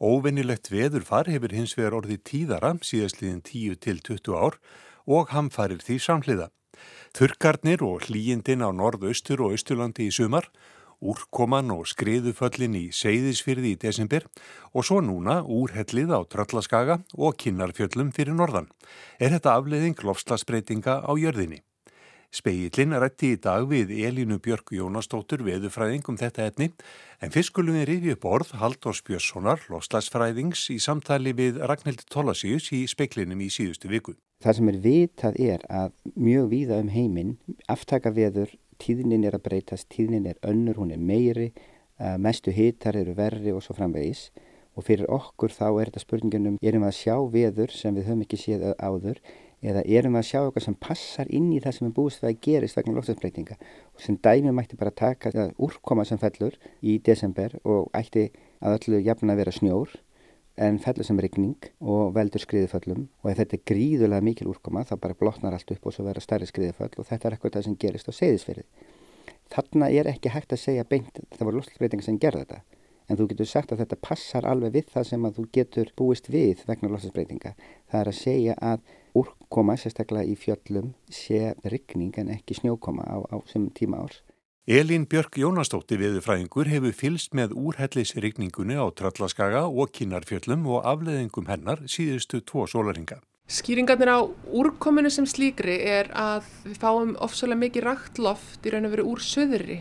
Óvennilegt 0.00 0.70
veðurfar 0.72 1.28
hefur 1.28 1.52
hins 1.52 1.76
vegar 1.76 1.98
orðið 1.98 2.22
tíðara 2.24 2.72
síðastliðin 2.80 3.42
10 3.44 3.80
til 3.84 3.98
20 4.00 4.32
ár 4.32 4.56
og 5.04 5.34
hamfarir 5.34 5.82
því 5.84 5.98
samhliða. 6.00 6.46
Þurkarnir 7.12 7.84
og 7.84 8.06
hlýjindin 8.08 8.64
á 8.64 8.72
norðaustur 8.72 9.44
og 9.44 9.56
austurlandi 9.58 10.08
í 10.08 10.14
sumar 10.14 10.48
úrkoman 11.00 11.72
og 11.72 11.88
skriðuföllin 11.88 12.76
í 12.76 12.84
Seyðisfyrði 12.96 13.74
í 13.74 13.80
desember 13.80 14.26
og 14.72 14.84
svo 14.86 15.00
núna 15.04 15.40
úrhellið 15.44 16.12
á 16.12 16.20
Tröllaskaga 16.28 17.00
og 17.16 17.38
Kinnarfjöllum 17.40 18.12
fyrir 18.16 18.36
norðan. 18.36 18.68
Er 19.18 19.32
þetta 19.36 19.56
afleiðing 19.56 20.00
lofslagsbreytinga 20.04 21.00
á 21.04 21.12
jörðinni? 21.16 21.64
Speillin 22.30 22.94
rætti 22.94 23.32
í 23.34 23.38
dag 23.42 23.64
við 23.66 23.88
Elínu 24.06 24.36
Björk 24.38 24.70
Jónastóttur 24.76 25.40
veðufræðing 25.42 26.06
um 26.12 26.18
þetta 26.18 26.44
etni 26.46 26.68
en 27.18 27.32
fyrst 27.34 27.50
skulum 27.50 27.74
við 27.74 27.88
rifi 27.88 28.12
upp 28.14 28.26
orð 28.30 28.52
Haldós 28.60 29.00
Björnssonar, 29.08 29.64
lofslagsfræðings 29.66 30.68
í 30.70 30.76
samtali 30.78 31.32
við 31.34 31.58
Ragnhildur 31.66 32.06
Tólasíus 32.06 32.70
í 32.76 32.84
speiklinum 32.86 33.42
í 33.42 33.50
síðustu 33.50 33.90
viku. 33.90 34.14
Það 34.46 34.56
sem 34.60 34.70
er 34.70 34.78
vitað 34.86 35.40
er 35.42 35.66
að 35.66 35.90
mjög 36.14 36.46
víða 36.54 36.78
um 36.84 36.94
heiminn 36.94 37.34
aftaka 37.66 38.14
veður 38.14 38.54
tíðnin 38.78 39.26
er 39.26 39.34
að 39.34 39.48
breytast, 39.50 39.90
tíðnin 39.90 40.30
er 40.30 40.38
önnur, 40.46 40.78
hún 40.78 40.94
er 40.94 41.02
meiri, 41.02 41.50
uh, 41.98 42.14
mestu 42.14 42.54
hitar 42.54 42.94
eru 42.94 43.18
verri 43.18 43.50
og 43.50 43.66
svo 43.66 43.74
framvegis 43.74 44.28
og 44.78 44.86
fyrir 44.86 45.10
okkur 45.10 45.50
þá 45.50 45.66
er 45.72 45.90
þetta 45.90 46.06
spurningunum, 46.06 46.62
erum 46.62 46.86
við 46.86 46.92
að 46.94 46.98
sjá 47.02 47.16
veður 47.34 47.74
sem 47.74 47.98
við 47.98 48.06
höfum 48.06 48.22
ekki 48.22 48.38
séð 48.38 48.68
áður 48.78 49.18
eða 49.60 49.82
erum 49.84 50.14
við 50.16 50.22
að 50.22 50.28
sjá 50.30 50.38
eitthvað 50.40 50.66
sem 50.66 50.76
passar 50.80 51.30
inn 51.36 51.48
í 51.52 51.60
það 51.60 51.76
sem 51.76 51.88
er 51.88 51.96
búist 51.96 52.22
við 52.22 52.30
að 52.30 52.38
gerist 52.46 52.78
vegna 52.78 52.94
lofstafsbreytinga 52.96 53.56
og 53.60 54.04
sem 54.04 54.16
dæmi 54.24 54.54
mætti 54.56 54.78
bara 54.80 54.94
taka 54.94 55.50
úrkoma 55.60 56.06
sem 56.08 56.20
fellur 56.20 56.56
í 56.80 56.96
desember 57.04 57.58
og 57.64 57.90
ætti 57.96 58.30
að 58.60 58.78
öllu 58.78 59.02
jafn 59.04 59.32
að 59.32 59.42
vera 59.42 59.54
snjór 59.56 59.98
en 60.60 60.80
fellur 60.80 61.06
sem 61.06 61.20
regning 61.20 61.70
og 61.80 62.14
veldur 62.16 62.42
skriðiföllum 62.42 63.06
og 63.22 63.30
ef 63.30 63.38
þetta 63.40 63.56
er 63.56 63.66
gríðulega 63.70 64.24
mikil 64.24 64.50
úrkoma 64.52 64.84
þá 64.88 64.96
bara 65.00 65.16
blotnar 65.20 65.56
allt 65.56 65.72
upp 65.72 65.86
og 65.86 65.94
svo 65.96 66.04
verður 66.08 66.26
stærri 66.26 66.48
skriðiföll 66.48 66.92
og 66.96 67.08
þetta 67.08 67.28
er 67.28 67.36
eitthvað 67.36 67.56
það 67.56 67.68
sem 67.68 67.78
gerist 67.80 68.10
á 68.10 68.12
segðisferði. 68.16 68.66
Þarna 69.50 69.88
er 69.90 70.10
ekki 70.10 70.32
hægt 70.34 70.52
að 70.54 70.62
segja 70.64 70.84
beint 70.88 71.22
það 71.36 71.46
voru 71.46 71.60
loslasbreytingar 71.60 72.06
sem 72.06 72.20
gerða 72.20 72.44
þetta 72.44 72.60
en 73.10 73.18
þú 73.18 73.26
getur 73.32 73.48
sagt 73.50 73.72
að 73.72 73.82
þetta 73.82 74.00
passar 74.04 74.46
alveg 74.46 74.76
við 74.76 74.90
það 74.94 75.08
sem 75.08 75.24
að 75.26 75.38
þú 75.38 75.46
getur 75.56 75.92
búist 75.98 76.28
við 76.30 76.60
vegna 76.68 76.92
loslasbreytinga. 76.92 77.54
Það 77.90 78.00
er 78.00 78.10
að 78.12 78.18
segja 78.20 78.58
að 78.60 78.84
úrkoma 79.16 79.76
sérstaklega 79.80 80.28
í 80.30 80.36
fjöllum 80.38 80.94
sé 81.10 81.54
regning 81.64 82.16
en 82.18 82.30
ekki 82.34 82.58
snjókoma 82.60 83.06
á, 83.06 83.18
á 83.30 83.36
sem 83.50 83.68
tíma 83.74 84.04
árs 84.04 84.22
Elín 84.70 85.06
Björk 85.10 85.34
Jónastótti 85.40 85.96
viðurfræðingur 85.98 86.68
hefur 86.70 86.92
fylst 86.94 87.32
með 87.34 87.56
úrhellisrigningunni 87.58 88.76
á 88.78 88.86
Tröllaskaga 88.94 89.64
og 89.66 89.90
Kinnarfjöllum 89.96 90.68
og 90.70 90.84
afleðingum 90.86 91.48
hennar 91.50 91.80
síðustu 91.90 92.38
tvo 92.46 92.68
sólaringa. 92.70 93.18
Skýringarnir 93.50 94.12
á 94.14 94.20
úrkominu 94.54 95.10
sem 95.10 95.26
slíkri 95.26 95.80
er 95.80 96.12
að 96.14 96.46
við 96.68 96.76
fáum 96.84 97.16
ofsalega 97.18 97.64
mikið 97.64 97.86
rakt 97.88 98.20
loft 98.22 98.68
í 98.68 98.70
raun 98.70 98.86
og 98.86 98.94
veru 98.94 99.08
úr 99.10 99.24
söðri 99.24 99.80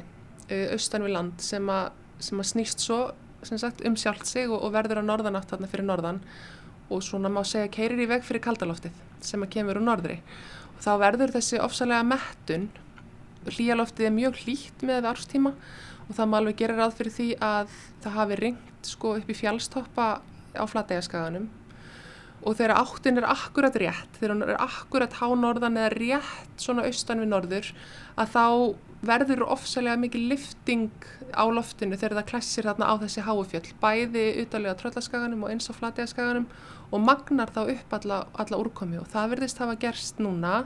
austan 0.50 1.05
við 1.05 1.13
land 1.19 1.45
sem 1.45 1.69
að, 1.69 1.91
sem 2.17 2.41
að 2.41 2.50
snýst 2.55 2.81
svo 2.88 3.03
sagt, 3.45 3.86
um 3.86 4.00
sjálft 4.00 4.25
sig 4.25 4.50
og, 4.50 4.57
og 4.57 4.74
verður 4.74 5.03
á 5.03 5.09
norðanátt 5.12 5.53
þarna 5.53 5.69
fyrir 5.69 5.86
norðan 5.86 6.24
og 6.89 7.05
svona 7.05 7.29
má 7.29 7.43
segja 7.45 7.69
keirir 7.69 8.01
í 8.01 8.09
veg 8.09 8.25
fyrir 8.25 8.41
kaldaloftið 8.48 8.95
sem 9.26 9.44
að 9.44 9.54
kemur 9.58 9.80
úr 9.80 9.88
norðri. 9.88 10.20
Og 10.76 10.82
þá 10.86 10.92
verður 11.04 11.36
þessi 11.36 11.62
ofsalega 11.64 12.08
mettun 12.08 12.70
hlýjaloftið 13.48 14.10
er 14.10 14.16
mjög 14.16 14.42
hlýtt 14.44 14.84
með 14.88 15.08
árstíma 15.10 15.54
og 16.08 16.18
það 16.18 16.30
má 16.30 16.36
alveg 16.40 16.60
gera 16.60 16.76
ráð 16.80 16.98
fyrir 16.98 17.16
því 17.16 17.30
að 17.46 17.78
það 18.04 18.18
hafi 18.18 18.40
ringt 18.40 18.90
sko 18.90 19.16
upp 19.20 19.30
í 19.30 19.38
fjálstoppa 19.38 20.10
á 20.58 20.64
flatægaskaganum 20.68 21.48
og 22.40 22.56
þegar 22.56 22.78
áttin 22.80 23.20
er 23.20 23.28
akkurat 23.28 23.76
rétt, 23.80 24.12
þegar 24.16 24.34
hún 24.34 24.46
er 24.46 24.62
akkurat 24.64 25.16
hánorðan 25.20 25.80
eða 25.80 25.96
rétt 25.96 26.62
svona 26.64 26.86
austan 26.88 27.20
við 27.24 27.34
norður 27.34 27.72
að 28.16 28.32
þá 28.36 28.46
verður 29.10 29.46
ofsalega 29.56 30.00
mikið 30.00 30.28
lifting 30.34 31.10
á 31.33 31.45
loftinu 31.50 31.98
þegar 31.98 32.19
það 32.19 32.29
klessir 32.31 32.67
þarna 32.69 32.89
á 32.89 32.93
þessi 33.03 33.25
háufjöll, 33.25 33.67
bæði 33.81 34.25
utalega 34.43 34.77
tröllaskaganum 34.79 35.45
og 35.45 35.53
eins 35.53 35.69
á 35.69 35.74
flatægaskaganum 35.77 36.48
og 36.89 37.03
magnar 37.05 37.51
þá 37.53 37.62
upp 37.75 37.93
alla, 38.00 38.24
alla 38.33 38.59
úrkomi 38.62 39.00
og 39.01 39.09
það 39.12 39.36
verðist 39.36 39.62
hafa 39.62 39.77
gerst 39.79 40.21
núna 40.24 40.63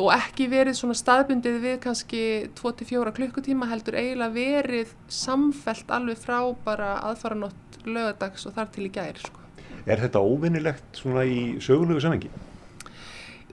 og 0.00 0.12
ekki 0.14 0.46
verið 0.50 0.78
svona 0.78 0.96
staðbundið 0.96 1.58
við 1.64 1.76
kannski 1.84 2.22
2-4 2.58 3.12
klukkutíma 3.16 3.68
heldur 3.70 3.98
eiginlega 3.98 4.36
verið 4.36 4.94
samfelt 5.10 5.90
alveg 5.92 6.20
frá 6.20 6.38
bara 6.64 6.94
aðfaranótt 7.10 7.82
lögadags 7.84 8.46
og 8.46 8.56
þar 8.56 8.70
til 8.74 8.86
í 8.86 8.92
gæri 8.94 9.24
sko. 9.24 9.42
Er 9.88 10.00
þetta 10.00 10.22
óvinnilegt 10.22 11.00
svona 11.00 11.24
í 11.26 11.58
sögulegu 11.62 12.02
samengi? 12.04 12.30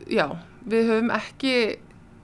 Já, 0.08 0.27
við 0.67 0.91
höfum 0.91 1.12
ekki 1.15 1.53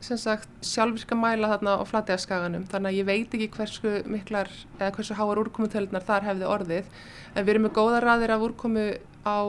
sagt 0.03 0.49
sjálfvirka 0.65 1.15
mæla 1.19 1.51
þarna 1.53 1.77
á 1.79 1.83
flattegaskaganum 1.87 2.65
þannig 2.71 2.91
að 2.91 2.97
ég 2.99 3.07
veit 3.07 3.37
ekki 3.37 3.49
hversu 3.55 3.93
miklar 4.11 4.51
eða 4.79 4.91
hversu 4.97 5.17
háar 5.19 5.41
úrkomutölunar 5.43 6.03
þar 6.07 6.27
hefði 6.31 6.49
orðið 6.49 6.91
en 7.33 7.45
við 7.45 7.53
erum 7.55 7.67
með 7.67 7.77
góða 7.77 8.03
raðir 8.03 8.35
af 8.35 8.45
úrkomu 8.49 8.89
á 9.23 9.39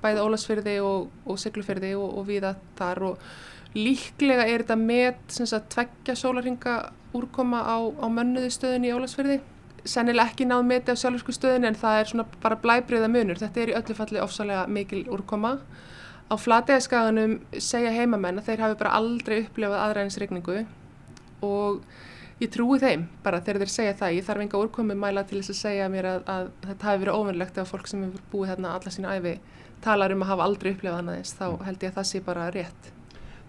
bæði 0.00 0.24
Ólasfyrði 0.24 0.76
og, 0.82 1.10
og 1.28 1.38
Siglufyrði 1.38 1.94
og, 1.98 2.18
og 2.18 2.28
viða 2.28 2.54
þar 2.78 3.02
og 3.10 3.30
Líklega 3.70 4.48
er 4.50 4.64
þetta 4.64 4.74
með 4.74 5.18
sagt, 5.30 5.68
tveggja 5.70 6.16
sólaringa 6.18 6.72
úrkoma 7.14 7.60
á, 7.62 7.78
á 7.78 8.06
mönnuði 8.10 8.50
stöðin 8.50 8.88
í 8.88 8.90
Ólasferði. 8.90 9.36
Sennilega 9.86 10.32
ekki 10.32 10.48
náð 10.50 10.64
þetta 10.72 10.96
á 10.98 11.00
sjálfsku 11.04 11.34
stöðin 11.34 11.68
en 11.68 11.78
það 11.78 12.00
er 12.00 12.24
bara 12.42 12.58
blæbriða 12.58 13.06
munur. 13.08 13.38
Þetta 13.38 13.62
er 13.62 13.70
í 13.70 13.76
öllu 13.78 13.94
falli 13.94 14.22
ofsalega 14.24 14.64
mikil 14.66 15.04
úrkoma. 15.06 15.54
Á 16.30 16.34
flategaskaganum 16.38 17.40
segja 17.58 17.90
heimamenn 17.94 18.38
að 18.38 18.50
þeir 18.50 18.62
hafi 18.66 18.78
bara 18.82 18.94
aldrei 19.00 19.40
upplefað 19.42 19.82
aðræðinsregningu 19.86 20.60
og 21.46 21.80
ég 22.40 22.52
trúi 22.54 22.78
þeim 22.80 23.08
bara 23.24 23.42
þegar 23.42 23.64
þeir 23.64 23.74
segja 23.74 23.96
það. 23.98 24.14
Ég 24.20 24.28
þarf 24.28 24.44
enga 24.46 24.62
úrkomi 24.62 24.96
mæla 24.98 25.26
til 25.26 25.40
þess 25.40 25.56
að 25.56 25.60
segja 25.64 25.90
mér 25.90 26.08
að, 26.12 26.22
að 26.30 26.52
þetta 26.68 26.90
hafi 26.90 27.02
verið 27.04 27.18
óvinnlegt 27.18 27.58
ef 27.58 27.74
fólk 27.74 27.90
sem 27.90 28.06
hefur 28.06 28.30
búið 28.30 28.54
hérna 28.54 28.76
alla 28.78 28.94
sína 28.94 29.18
æfi 29.18 29.34
talar 29.82 30.14
um 30.14 30.24
að 30.24 30.32
hafa 30.34 30.46
aldrei 30.46 30.72
upplefað 30.76 31.02
annað 31.02 31.20
eins. 31.20 31.36
Þá 31.36 31.46
held 31.66 31.84
ég 31.84 31.92
að 31.92 31.98
það 31.98 32.10
sé 32.12 32.24
bara 32.24 32.48
rétt 32.54 32.90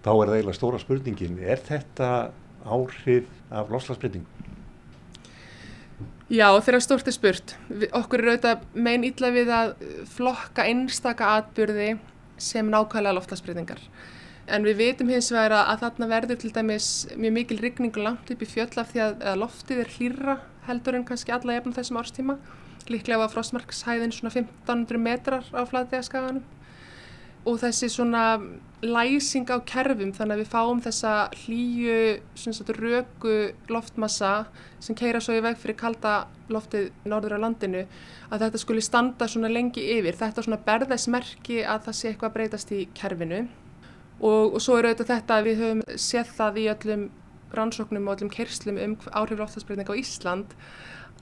þá 0.02 0.10
er 0.12 0.30
það 0.30 0.36
eiginlega 0.36 0.58
stóra 0.58 0.80
spurningin 0.82 1.40
er 1.42 1.60
þetta 1.62 2.08
áhrif 2.62 3.28
af 3.52 3.70
loslasbreytingum? 3.72 4.28
Já, 6.32 6.46
þeirra 6.64 6.80
stort 6.80 7.10
er 7.10 7.14
spurt 7.14 7.54
okkur 7.92 8.22
er 8.22 8.32
auðvitað 8.32 8.62
megin 8.72 9.06
illa 9.10 9.30
við 9.34 9.52
að 9.52 9.74
flokka 10.14 10.64
einstaka 10.70 11.34
atbyrði 11.38 11.90
sem 12.42 12.68
nákvæmlega 12.72 13.16
loftlasbreytingar 13.18 13.80
en 14.50 14.64
við 14.66 14.80
veitum 14.80 15.10
hins 15.12 15.30
vegar 15.32 15.54
að 15.60 15.84
þarna 15.84 16.08
verður 16.10 16.40
til 16.42 16.50
dæmis 16.54 16.88
mjög 17.14 17.34
mikil 17.36 17.58
rigning 17.62 17.98
langt 17.98 18.32
upp 18.34 18.42
í 18.42 18.48
fjöll 18.48 18.72
af 18.80 18.90
því 18.90 19.04
að 19.04 19.38
loftið 19.38 19.82
er 19.84 19.92
hlýra 19.96 20.34
heldur 20.66 20.98
en 20.98 21.06
kannski 21.06 21.34
alla 21.34 21.56
jafnum 21.56 21.74
þessum 21.76 21.98
árstíma. 22.00 22.36
Líklega 22.90 23.20
var 23.22 23.30
frostmarkshæðin 23.30 24.14
svona 24.14 24.32
1500 24.34 24.98
metrar 25.02 25.46
á 25.54 25.62
flattegaskaganum 25.66 26.42
og 27.46 27.58
þessi 27.62 27.88
svona 27.90 28.24
læsing 28.82 29.46
á 29.50 29.62
kerfum 29.66 30.10
þannig 30.14 30.34
að 30.34 30.40
við 30.42 30.50
fáum 30.50 30.80
þessa 30.82 31.12
hlýju 31.44 32.74
röku 32.78 33.34
loftmassa 33.70 34.32
sem 34.82 34.98
keira 34.98 35.20
svo 35.22 35.36
í 35.38 35.42
veg 35.44 35.58
fyrir 35.58 35.78
kalda 35.78 36.26
loftið 36.50 36.90
norður 37.06 37.38
á 37.38 37.44
landinu 37.44 37.84
að 38.30 38.46
þetta 38.46 38.62
skuli 38.62 38.82
standa 38.82 39.28
svona 39.30 39.50
lengi 39.52 39.84
yfir. 39.98 40.18
Þetta 40.18 40.42
svona 40.46 40.60
berðesmerki 40.66 41.62
að 41.62 41.86
það 41.86 41.98
sé 41.98 42.08
eitthvað 42.10 42.30
að 42.30 42.36
breytast 42.38 42.72
í 42.74 42.80
kerfinu. 42.98 43.42
Og, 44.22 44.54
og 44.54 44.60
svo 44.62 44.78
er 44.78 44.90
auðvitað 44.90 45.12
þetta 45.14 45.36
að 45.38 45.48
við 45.48 45.62
höfum 45.62 45.84
séð 45.98 46.34
það 46.38 46.58
í 46.62 46.68
öllum 46.72 47.04
rannsóknum 47.52 48.08
og 48.08 48.16
öllum 48.16 48.32
kerslum 48.32 48.80
um 48.82 48.96
áhrif 49.12 49.42
loftastbreyting 49.42 49.90
á 49.90 49.94
Ísland 49.98 50.54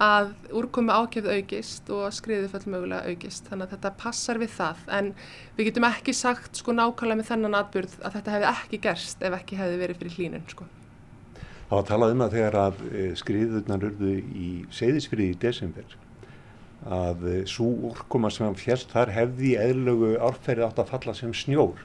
að 0.00 0.30
úrkomi 0.56 0.94
ákjöfð 0.96 1.34
aukist 1.36 1.90
og 1.92 2.08
skriðuföll 2.16 2.64
mögulega 2.72 3.12
aukist 3.12 3.48
þannig 3.50 3.68
að 3.68 3.72
þetta 3.74 3.90
passar 4.00 4.40
við 4.40 4.52
það 4.56 4.84
en 4.96 5.10
við 5.58 5.68
getum 5.68 5.86
ekki 5.90 6.14
sagt 6.16 6.60
sko 6.62 6.72
nákvæmlega 6.76 7.20
með 7.20 7.28
þennan 7.28 7.56
atbyrð 7.58 7.96
að 8.00 8.16
þetta 8.16 8.36
hefði 8.36 8.52
ekki 8.54 8.80
gerst 8.86 9.24
ef 9.28 9.36
ekki 9.36 9.58
hefði 9.60 9.80
verið 9.82 10.00
fyrir 10.00 10.16
hlínun 10.16 10.46
sko. 10.48 10.68
Það 11.70 11.76
var 11.76 11.88
talað 11.90 12.14
um 12.14 12.24
að 12.24 12.36
þegar 12.38 12.56
að 12.64 12.80
eh, 12.88 13.10
skriðurnar 13.20 13.84
urðu 13.90 14.14
í 14.16 14.48
seyðisfriði 14.74 15.34
í 15.34 15.40
desember 15.44 15.98
að 16.88 17.26
eh, 17.28 17.42
svo 17.46 17.68
úrkoma 17.90 18.32
sem 18.32 18.56
fjast 18.58 18.90
þar 18.94 19.12
hefði 19.14 19.52
eðlögu 19.60 20.14
árferði 20.16 20.64
átt 20.66 20.80
að 20.80 20.94
falla 20.94 21.14
sem 21.14 21.36
snjór. 21.36 21.84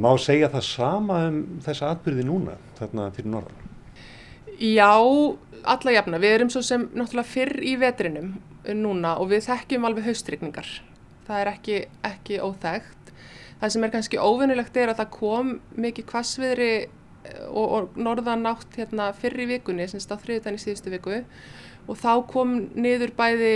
Má 0.00 0.14
segja 0.22 0.48
það 0.48 0.64
sama 0.64 1.20
um 1.28 1.40
þessa 1.64 1.92
atbyrði 1.92 2.24
núna 2.24 2.56
þarna 2.78 3.10
fyrir 3.12 3.34
norðan? 3.34 3.66
Já, 4.60 4.92
alla 5.64 5.94
jafna. 5.96 6.20
Við 6.22 6.36
erum 6.36 6.52
svo 6.52 6.62
sem 6.66 6.86
náttúrulega 6.94 7.30
fyrr 7.30 7.60
í 7.64 7.74
vetrinum 7.80 8.32
núna 8.76 9.16
og 9.20 9.30
við 9.32 9.46
þekkjum 9.48 9.86
alveg 9.88 10.08
haustrykningar. 10.10 10.70
Það 11.28 11.42
er 11.42 11.52
ekki, 11.52 11.78
ekki 12.06 12.40
óþægt. 12.42 13.14
Það 13.60 13.74
sem 13.74 13.84
er 13.84 13.92
kannski 13.94 14.20
óvinnulegt 14.20 14.76
er 14.80 14.92
að 14.92 15.02
það 15.02 15.10
kom 15.16 15.54
mikið 15.76 16.06
kvassviðri 16.10 16.70
eh, 16.80 17.42
og, 17.48 17.66
og 17.66 17.98
norðan 18.00 18.46
nátt 18.46 18.78
hérna 18.78 19.10
fyrri 19.16 19.46
vikunni, 19.50 19.88
semst 19.90 20.12
á 20.12 20.16
þriðutan 20.16 20.56
í 20.56 20.62
síðustu 20.62 20.94
viku 20.94 21.18
og 21.90 21.98
þá 21.98 22.12
kom 22.30 22.54
niður 22.78 23.12
bæði 23.18 23.54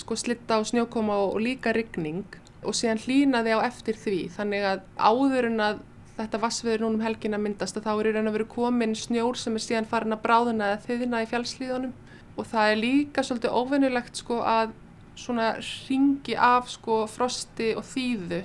sko 0.00 0.16
slitta 0.18 0.60
og 0.60 0.68
snjókoma 0.70 1.16
og, 1.22 1.36
og 1.36 1.44
líka 1.44 1.74
rigning 1.76 2.24
og 2.66 2.74
síðan 2.76 3.02
hlýnaði 3.02 3.54
á 3.56 3.60
eftir 3.66 3.98
því 4.00 4.20
þannig 4.34 4.66
að 4.72 4.82
áður 4.98 5.50
en 5.50 5.62
að 5.62 5.84
þetta 6.16 6.40
vassviður 6.40 6.86
núnum 6.86 7.04
helgin 7.04 7.36
að 7.36 7.44
myndast 7.44 7.76
og 7.76 7.84
þá 7.84 7.92
er 7.94 8.08
í 8.08 8.16
raun 8.16 8.30
að 8.30 8.36
vera 8.38 8.48
komin 8.54 8.96
snjór 8.96 9.38
sem 9.40 9.56
er 9.58 9.64
síðan 9.64 9.88
farin 9.90 10.16
að 10.16 10.24
bráðuna 10.24 10.72
eða 10.72 10.82
þiðina 10.86 11.22
í 11.22 11.30
fjálslíðunum 11.30 11.94
og 12.36 12.50
það 12.50 12.72
er 12.72 12.80
líka 12.80 13.24
svolítið 13.24 13.56
óvinnulegt 13.60 14.20
sko 14.22 14.40
að 14.44 14.74
svona 15.16 15.54
ringi 15.60 16.36
af 16.36 16.68
sko 16.72 17.04
frosti 17.08 17.72
og 17.76 17.84
þýðu 17.88 18.42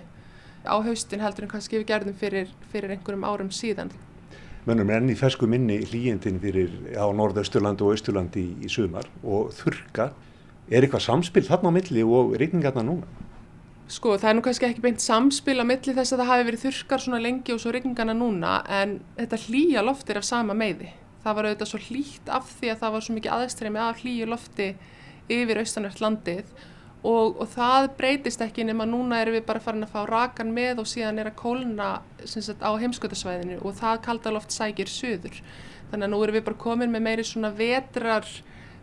á 0.67 0.75
haustin 0.85 1.23
heldur 1.23 1.47
en 1.47 1.51
kannski 1.51 1.79
við 1.79 1.87
gerðum 1.89 2.17
fyrir, 2.17 2.51
fyrir 2.71 2.95
einhverjum 2.95 3.25
árum 3.27 3.51
síðan. 3.55 3.91
Mönnum 4.67 4.91
enn 4.93 5.09
í 5.09 5.17
fersku 5.17 5.47
minni 5.49 5.79
hlýjendin 5.89 6.37
fyrir 6.41 6.93
á 6.93 7.09
norðausturlandi 7.17 7.85
og 7.85 7.95
austurlandi 7.95 8.43
í, 8.43 8.51
í 8.67 8.69
sumar 8.69 9.09
og 9.23 9.49
þurka. 9.57 10.11
Er 10.69 10.85
eitthvað 10.85 11.07
samspil 11.07 11.47
þarna 11.47 11.73
á 11.73 11.77
milli 11.79 12.05
og 12.05 12.35
regningarna 12.39 12.85
núna? 12.85 13.09
Sko 13.91 14.13
það 14.15 14.29
er 14.29 14.35
nú 14.37 14.43
kannski 14.45 14.67
ekki 14.69 14.83
beint 14.85 15.03
samspil 15.03 15.57
á 15.59 15.67
milli 15.67 15.93
þess 15.95 16.13
að 16.15 16.21
það 16.21 16.29
hafi 16.29 16.43
verið 16.47 16.61
þurkar 16.63 17.01
svona 17.03 17.17
lengi 17.19 17.51
og 17.51 17.59
svo 17.59 17.73
regningarna 17.75 18.13
núna 18.15 18.51
en 18.71 18.99
þetta 19.17 19.39
hlýja 19.49 19.81
loftir 19.83 20.19
af 20.21 20.27
sama 20.27 20.55
meiði. 20.55 20.93
Það 21.25 21.35
var 21.37 21.47
auðvitað 21.49 21.69
svo 21.73 21.79
hlýtt 21.89 22.29
af 22.31 22.53
því 22.55 22.69
að 22.71 22.79
það 22.83 22.93
var 22.93 23.03
svo 23.05 23.15
mikið 23.17 23.33
aðestremi 23.35 23.81
af 23.83 23.99
hlýju 23.99 24.29
lofti 24.31 24.67
yfir 25.31 25.59
austanvert 25.59 25.99
landið 26.01 26.53
og, 27.03 27.41
og 27.41 27.49
það 27.51 27.89
breytist 27.97 28.45
ekki 28.45 28.65
nema 28.69 28.87
núna 28.87 29.19
erum 29.25 29.35
við 29.35 29.43
bara 29.49 29.63
farin 29.65 29.83
að 29.83 29.91
fá 29.91 30.05
rakan 30.07 30.53
með 30.55 30.83
og 30.85 30.87
síðan 30.87 31.19
er 31.19 31.31
að 31.33 31.39
kólna 31.41 31.89
sagt, 32.23 32.63
á 32.63 32.71
heimskvöldasvæðinu 32.71 33.59
og 33.59 33.75
það 33.81 34.03
kaldaloft 34.07 34.55
sækir 34.55 34.91
söður. 34.91 35.41
Þannig 35.91 36.07
að 36.07 36.13
nú 36.13 36.21
erum 36.23 36.39
við 36.39 36.47
bara 36.47 36.63
komin 36.63 36.95
með 36.95 37.05
meiri 37.09 37.27
svona 37.27 37.51
vetrar 37.59 38.29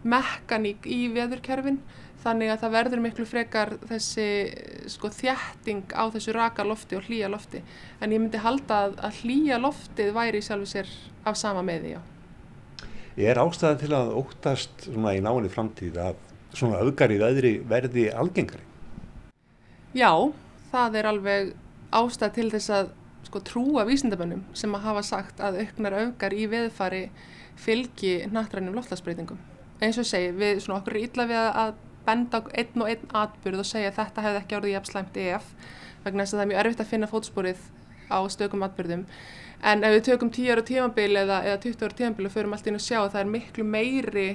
mekaník 0.05 0.85
í 0.85 1.07
veðurkerfin 1.17 1.81
þannig 2.23 2.53
að 2.53 2.63
það 2.65 2.75
verður 2.75 3.03
miklu 3.05 3.27
frekar 3.29 3.75
þessi 3.89 4.29
sko, 4.91 5.11
þjætting 5.15 5.95
á 5.95 6.05
þessu 6.15 6.35
raka 6.35 6.67
lofti 6.67 6.99
og 6.99 7.07
hlýja 7.07 7.31
lofti. 7.31 7.63
En 8.03 8.15
ég 8.15 8.23
myndi 8.23 8.41
halda 8.43 8.85
að, 8.87 8.97
að 9.07 9.21
hlýja 9.23 9.59
loftið 9.63 10.13
væri 10.17 10.43
sjálfur 10.45 10.73
sér 10.73 10.91
af 11.29 11.39
sama 11.39 11.63
meði, 11.67 11.97
já. 11.97 12.01
Er 13.19 13.41
ástæðan 13.43 13.81
til 13.81 13.95
að 13.99 14.13
óttast 14.21 14.85
svona 14.87 15.15
í 15.19 15.23
náinni 15.23 15.51
framtíð 15.51 15.97
að 16.03 16.21
svona 16.55 16.83
auðgarið 16.85 17.25
öðri 17.29 17.55
verði 17.69 18.07
algengari? 18.15 18.63
Já, 19.97 20.13
það 20.71 21.01
er 21.01 21.09
alveg 21.11 21.51
ástæð 21.99 22.35
til 22.37 22.49
þess 22.53 22.73
að 22.77 22.93
sko, 23.27 23.43
trúa 23.45 23.85
vísindabönnum 23.89 24.45
sem 24.57 24.75
að 24.77 24.87
hafa 24.87 25.05
sagt 25.07 25.43
að 25.43 25.63
auknar 25.65 25.97
auðgar 26.03 26.37
í 26.37 26.47
veðfari 26.51 27.03
fylgi 27.59 28.29
nattrænum 28.31 28.77
loftlagsbreytingum. 28.79 29.41
Eins 29.83 29.99
og 30.01 30.07
segi, 30.07 30.31
við 30.35 30.63
svona 30.63 30.81
okkur 30.81 30.99
er 30.99 31.07
illa 31.07 31.27
við 31.29 31.43
að 31.49 31.77
benda 32.09 32.43
einn 32.57 32.85
og 32.85 32.91
einn 32.91 33.17
atbyrð 33.23 33.63
og 33.63 33.69
segja 33.69 33.95
þetta 34.01 34.25
hefði 34.25 34.43
ekki 34.43 34.59
orðið 34.59 34.75
jafn 34.75 34.91
slæmt 34.93 35.21
EF 35.23 35.51
vegna 36.05 36.25
þess 36.25 36.35
að 36.35 36.39
það 36.39 36.45
er 36.45 36.51
mjög 36.53 36.63
erfitt 36.65 36.83
að 36.85 36.91
finna 36.93 37.11
fótsporið 37.11 37.65
á 38.09 38.19
stökum 38.33 38.65
atbyrðum. 38.67 39.07
En 39.69 39.83
ef 39.85 39.97
við 39.97 40.05
tökum 40.07 40.31
10 40.33 40.53
ára 40.55 40.65
tímabili 40.65 41.19
eða, 41.23 41.41
eða 41.45 41.63
20 41.65 41.85
ára 41.85 41.99
tímabili 41.99 42.31
og 42.31 42.35
förum 42.35 42.55
allt 42.55 42.71
inn 42.71 42.79
að 42.79 42.87
sjá 42.87 43.01
að 43.01 43.11
það 43.17 43.25
er 43.25 43.33
miklu 43.33 43.67
meiri 43.67 44.29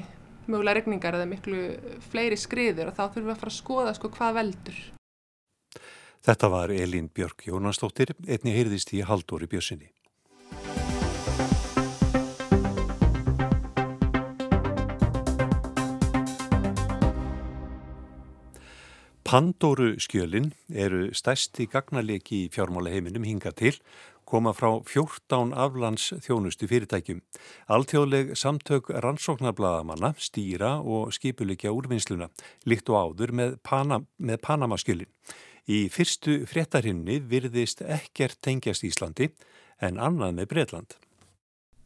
mögulega 0.48 0.80
regningar 0.80 1.18
eða 1.18 1.30
miklu 1.30 1.62
fleiri 2.12 2.38
skriður 2.40 2.92
og 2.92 2.98
þá 2.98 3.04
þurfum 3.06 3.30
við 3.30 3.36
að 3.36 3.42
fara 3.44 3.54
að 3.54 3.60
skoða 3.60 3.96
sko 3.98 4.12
hvað 4.18 4.38
veldur. 4.40 4.80
Þetta 6.24 6.50
var 6.52 6.72
Elín 6.72 7.10
Björk 7.12 7.48
Jónastóttir, 7.48 8.14
einni 8.28 8.56
heyrðist 8.56 8.94
í 8.96 9.04
Haldóri 9.04 9.48
Björnsinni. 9.52 9.90
Pandóru 19.24 19.94
skjölin 20.04 20.50
eru 20.68 21.06
stærsti 21.16 21.70
gagnalegi 21.72 22.42
í 22.44 22.50
fjármála 22.52 22.92
heiminum 22.92 23.24
hinga 23.24 23.54
til 23.56 23.78
koma 24.28 24.52
frá 24.52 24.68
14 24.84 25.54
aflands 25.56 26.10
þjónustu 26.26 26.68
fyrirtækjum. 26.68 27.22
Alþjóðleg 27.72 28.34
samtök 28.40 28.92
rannsóknarblaðamanna 28.92 30.12
stýra 30.20 30.74
og 30.82 31.14
skipulikja 31.16 31.72
úrvinnsluna, 31.72 32.28
líkt 32.68 32.92
og 32.92 33.00
áður 33.00 33.32
með, 33.40 33.56
Pana, 33.64 34.02
með 34.20 34.42
Panamaskjölin. 34.44 35.12
Í 35.72 35.88
fyrstu 35.88 36.42
fréttarinni 36.50 37.22
virðist 37.24 37.86
ekkert 37.88 38.42
tengjast 38.44 38.84
Íslandi 38.84 39.32
en 39.80 40.04
annað 40.04 40.36
með 40.42 40.52
Breitland. 40.52 41.00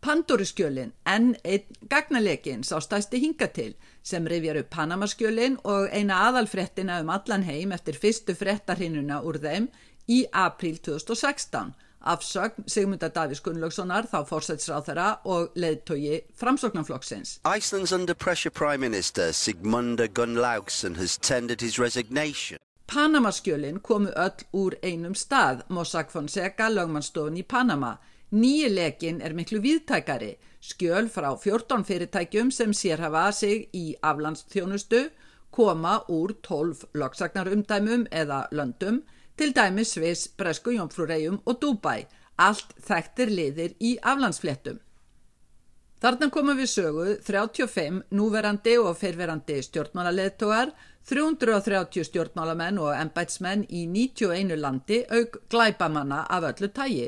Pandóruskjölin 0.02 0.94
enn 1.06 1.34
einn 1.44 1.80
gagnalekin 1.90 2.64
sá 2.64 2.80
stæsti 2.82 3.20
hinga 3.24 3.48
til 3.48 3.74
sem 4.04 4.28
rifjar 4.28 4.62
upp 4.62 4.70
Panamaskjölin 4.76 5.58
og 5.64 5.90
eina 5.92 6.22
aðalfrettina 6.28 7.02
um 7.02 7.10
allan 7.10 7.44
heim 7.44 7.72
eftir 7.72 7.98
fyrstu 8.04 8.36
frettarhinnuna 8.38 9.22
úr 9.24 9.42
þeim 9.42 9.68
í 10.08 10.24
april 10.32 10.78
2016 10.78 11.74
afsögn 12.08 12.68
Sigmundar 12.68 13.12
Davís 13.16 13.42
Gunnlaugssonar 13.44 14.08
þá 14.12 14.20
fórsætsráð 14.30 14.86
þeirra 14.90 15.08
og 15.26 15.58
leðtogi 15.60 16.22
framsóknarflokksins. 16.40 17.40
Iceland's 17.44 17.92
under 17.92 18.16
pressure 18.16 18.52
Prime 18.52 18.78
Minister 18.78 19.34
Sigmundar 19.34 20.08
Gunnlaugsson 20.08 20.96
has 20.96 21.18
tendered 21.18 21.62
his 21.62 21.80
resignation. 21.80 22.60
Panamaskjölin 22.88 23.82
komu 23.82 24.14
öll 24.16 24.46
úr 24.54 24.78
einum 24.84 25.16
stað, 25.16 25.66
Mossack 25.70 26.12
Fonseca, 26.12 26.70
lögmannstofn 26.70 27.36
í 27.36 27.44
Panama. 27.44 27.98
Nýju 28.32 28.74
lekin 28.74 29.22
er 29.24 29.32
miklu 29.32 29.62
viðtækari, 29.64 30.34
skjöl 30.60 31.06
frá 31.08 31.30
14 31.40 31.86
fyrirtækjum 31.88 32.50
sem 32.52 32.74
sér 32.76 33.00
hafa 33.00 33.32
sig 33.32 33.70
í 33.72 33.96
aflandsþjónustu, 34.04 35.06
koma 35.52 36.02
úr 36.12 36.34
12 36.44 36.90
lögsagnarumdæmum 36.94 38.08
eða 38.12 38.48
löndum, 38.52 39.06
til 39.38 39.54
dæmi 39.56 39.86
Sviss, 39.86 40.28
Bresku, 40.28 40.74
Jónfrúrejum 40.76 41.40
og 41.46 41.62
Dubai, 41.62 42.04
allt 42.38 42.74
þekktir 42.84 43.32
liðir 43.32 43.78
í 43.80 43.96
aflandsfléttum. 44.04 44.82
Þarna 46.04 46.28
komum 46.30 46.60
við 46.60 46.70
sögu 46.70 47.06
35 47.26 48.02
núverandi 48.12 48.76
og 48.78 48.98
fyrverandi 49.00 49.62
stjórnmálaleðtogar, 49.66 50.74
330 51.08 52.04
stjórnmálamenn 52.10 52.82
og 52.84 52.92
embætsmenn 52.92 53.64
í 53.72 53.86
91 53.88 54.52
landi 54.60 55.00
auk 55.08 55.40
glæbamanna 55.50 56.26
af 56.28 56.52
öllu 56.52 56.70
tægi. 56.76 57.08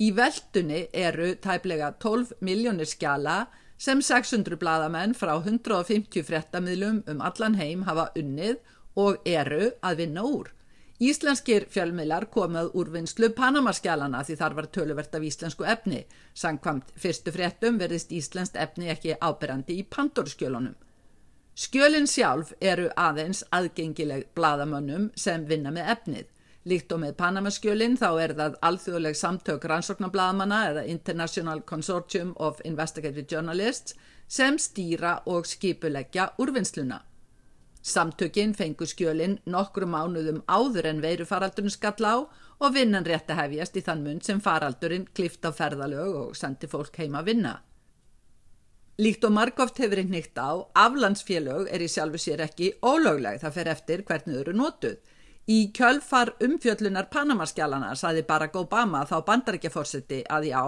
Í 0.00 0.14
veldunni 0.16 0.86
eru 0.96 1.34
tæplega 1.44 1.90
12 2.00 2.38
miljónir 2.40 2.88
skjala 2.88 3.42
sem 3.80 4.00
600 4.00 4.56
bladamenn 4.60 5.12
frá 5.16 5.34
150 5.36 6.24
frettamidlum 6.24 7.02
um 7.12 7.20
allan 7.20 7.58
heim 7.60 7.82
hafa 7.88 8.06
unnið 8.16 8.56
og 8.96 9.28
eru 9.28 9.68
að 9.84 10.00
vinna 10.00 10.24
úr. 10.24 10.48
Íslenskir 11.00 11.64
fjölmiðlar 11.72 12.26
komað 12.32 12.74
úr 12.76 12.90
vinslu 12.92 13.30
Panamaskjálana 13.36 14.20
því 14.24 14.34
þar 14.40 14.56
var 14.56 14.66
töluvert 14.72 15.14
af 15.16 15.22
íslensku 15.24 15.64
efni. 15.64 16.02
Sankvamt 16.36 16.92
fyrstu 16.96 17.32
fréttum 17.32 17.78
verðist 17.80 18.12
íslenskt 18.12 18.56
efni 18.60 18.90
ekki 18.92 19.16
áberandi 19.20 19.78
í 19.80 19.86
Pandorskjölunum. 19.96 20.76
Skjölinn 21.56 22.08
sjálf 22.08 22.52
eru 22.60 22.88
aðeins 22.96 23.42
aðgengileg 23.52 24.28
bladamönnum 24.36 25.08
sem 25.16 25.48
vinna 25.48 25.72
með 25.72 25.88
efnið. 25.96 26.28
Líkt 26.68 26.92
og 26.92 27.00
með 27.00 27.14
Panamaskjölinn 27.16 27.94
þá 27.96 28.08
er 28.20 28.32
það 28.36 28.56
alþjóðleg 28.68 29.14
samtök 29.16 29.62
rannsóknarblaðamanna 29.70 30.58
eða 30.72 30.82
International 30.92 31.62
Consortium 31.64 32.34
of 32.36 32.60
Investigative 32.68 33.24
Journalists 33.24 33.94
sem 34.28 34.58
stýra 34.60 35.22
og 35.24 35.48
skipuleggja 35.48 36.34
úrvinnsluna. 36.38 37.00
Samtökin 37.80 38.52
fengu 38.52 38.84
skjölinn 38.84 39.38
nokkru 39.48 39.86
mánuðum 39.88 40.42
áður 40.44 40.90
en 40.90 41.00
veirufaraldurinn 41.00 41.72
skall 41.72 42.04
á 42.04 42.16
og 42.60 42.74
vinnan 42.74 43.08
rétti 43.08 43.32
hefjast 43.38 43.78
í 43.80 43.82
þann 43.86 44.04
mund 44.04 44.26
sem 44.26 44.42
faraldurinn 44.44 45.06
klift 45.16 45.48
á 45.48 45.50
ferðalög 45.56 46.18
og 46.24 46.36
sendi 46.36 46.68
fólk 46.68 47.00
heima 47.00 47.22
að 47.22 47.30
vinna. 47.30 47.54
Líkt 49.00 49.24
og 49.24 49.32
margóft 49.32 49.80
hefur 49.80 50.02
einn 50.02 50.12
nýtt 50.12 50.36
á, 50.36 50.60
aflandsfélög 50.76 51.70
er 51.72 51.80
í 51.80 51.88
sjálfu 51.88 52.20
sér 52.20 52.44
ekki 52.44 52.74
ólögleg 52.84 53.40
það 53.40 53.56
fer 53.56 53.72
eftir 53.72 54.04
hvernig 54.04 54.36
þau 54.36 54.42
eru 54.42 54.54
nótuð. 54.60 55.00
Í 55.50 55.72
kjölfar 55.74 56.28
umfjöllunar 56.44 57.08
Panamaskjálana 57.10 57.88
saði 57.98 58.20
Barack 58.28 58.54
Obama 58.60 59.00
þá 59.08 59.16
bandarækjaforsetti 59.26 60.20
að 60.30 60.44
já, 60.46 60.60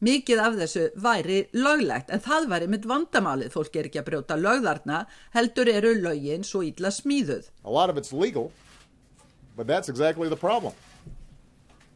mikið 0.00 0.40
af 0.40 0.54
þessu 0.56 0.84
væri 1.06 1.40
löglegt 1.52 2.08
en 2.14 2.22
það 2.24 2.46
væri 2.48 2.68
mitt 2.72 2.86
vandamálið, 2.88 3.50
fólk 3.52 3.76
er 3.76 3.90
ekki 3.90 4.00
að 4.00 4.06
brjóta 4.06 4.38
lögðarna, 4.40 5.02
heldur 5.36 5.68
eru 5.68 5.92
lögin 6.06 6.46
svo 6.46 6.62
ítla 6.64 6.88
smíðuð. 6.88 7.50
A 7.68 7.70
lot 7.70 7.92
of 7.92 8.00
it's 8.00 8.14
legal, 8.14 8.48
but 9.58 9.66
that's 9.66 9.92
exactly 9.92 10.30
the 10.30 10.40
problem. 10.40 10.72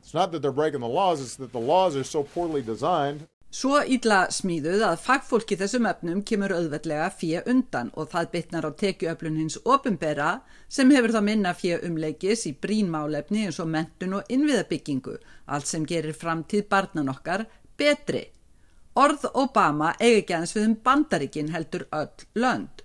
It's 0.03 0.13
not 0.13 0.31
that 0.33 0.43
they're 0.43 0.53
breaking 0.53 0.81
the 0.81 0.95
laws, 1.01 1.23
it's 1.23 1.37
that 1.37 1.53
the 1.53 1.67
laws 1.73 1.97
are 1.97 2.05
so 2.05 2.25
poorly 2.25 2.61
designed 2.61 3.25
Svo 3.55 3.77
ídla 3.87 4.25
smíðuð 4.35 4.81
að 4.83 5.03
fagfólki 5.05 5.55
þessum 5.61 5.85
efnum 5.87 6.23
kemur 6.27 6.51
auðveldlega 6.57 7.05
fjö 7.15 7.43
undan 7.53 7.93
og 7.95 8.09
það 8.11 8.31
bytnar 8.33 8.67
á 8.67 8.71
tekjuöflun 8.81 9.37
hins 9.39 9.57
opimbera 9.63 10.31
sem 10.77 10.91
hefur 10.91 11.15
þá 11.15 11.21
minna 11.29 11.53
fjö 11.55 11.77
umleikis 11.87 12.43
í 12.51 12.53
brínmálefni 12.67 13.45
eins 13.45 13.61
og 13.63 13.71
mentun 13.71 14.17
og 14.19 14.33
innviðabyggingu, 14.35 15.15
allt 15.47 15.71
sem 15.71 15.87
gerir 15.87 16.19
framtíð 16.19 16.67
barnan 16.75 17.13
okkar 17.15 17.47
betri. 17.79 18.25
Orð 18.99 19.31
Obama 19.39 19.95
eigi 20.01 20.25
ekki 20.25 20.35
aðeins 20.35 20.59
við 20.59 20.69
um 20.73 20.77
bandaríkin 20.89 21.55
heldur 21.55 21.87
öll 21.95 22.27
lönd. 22.35 22.83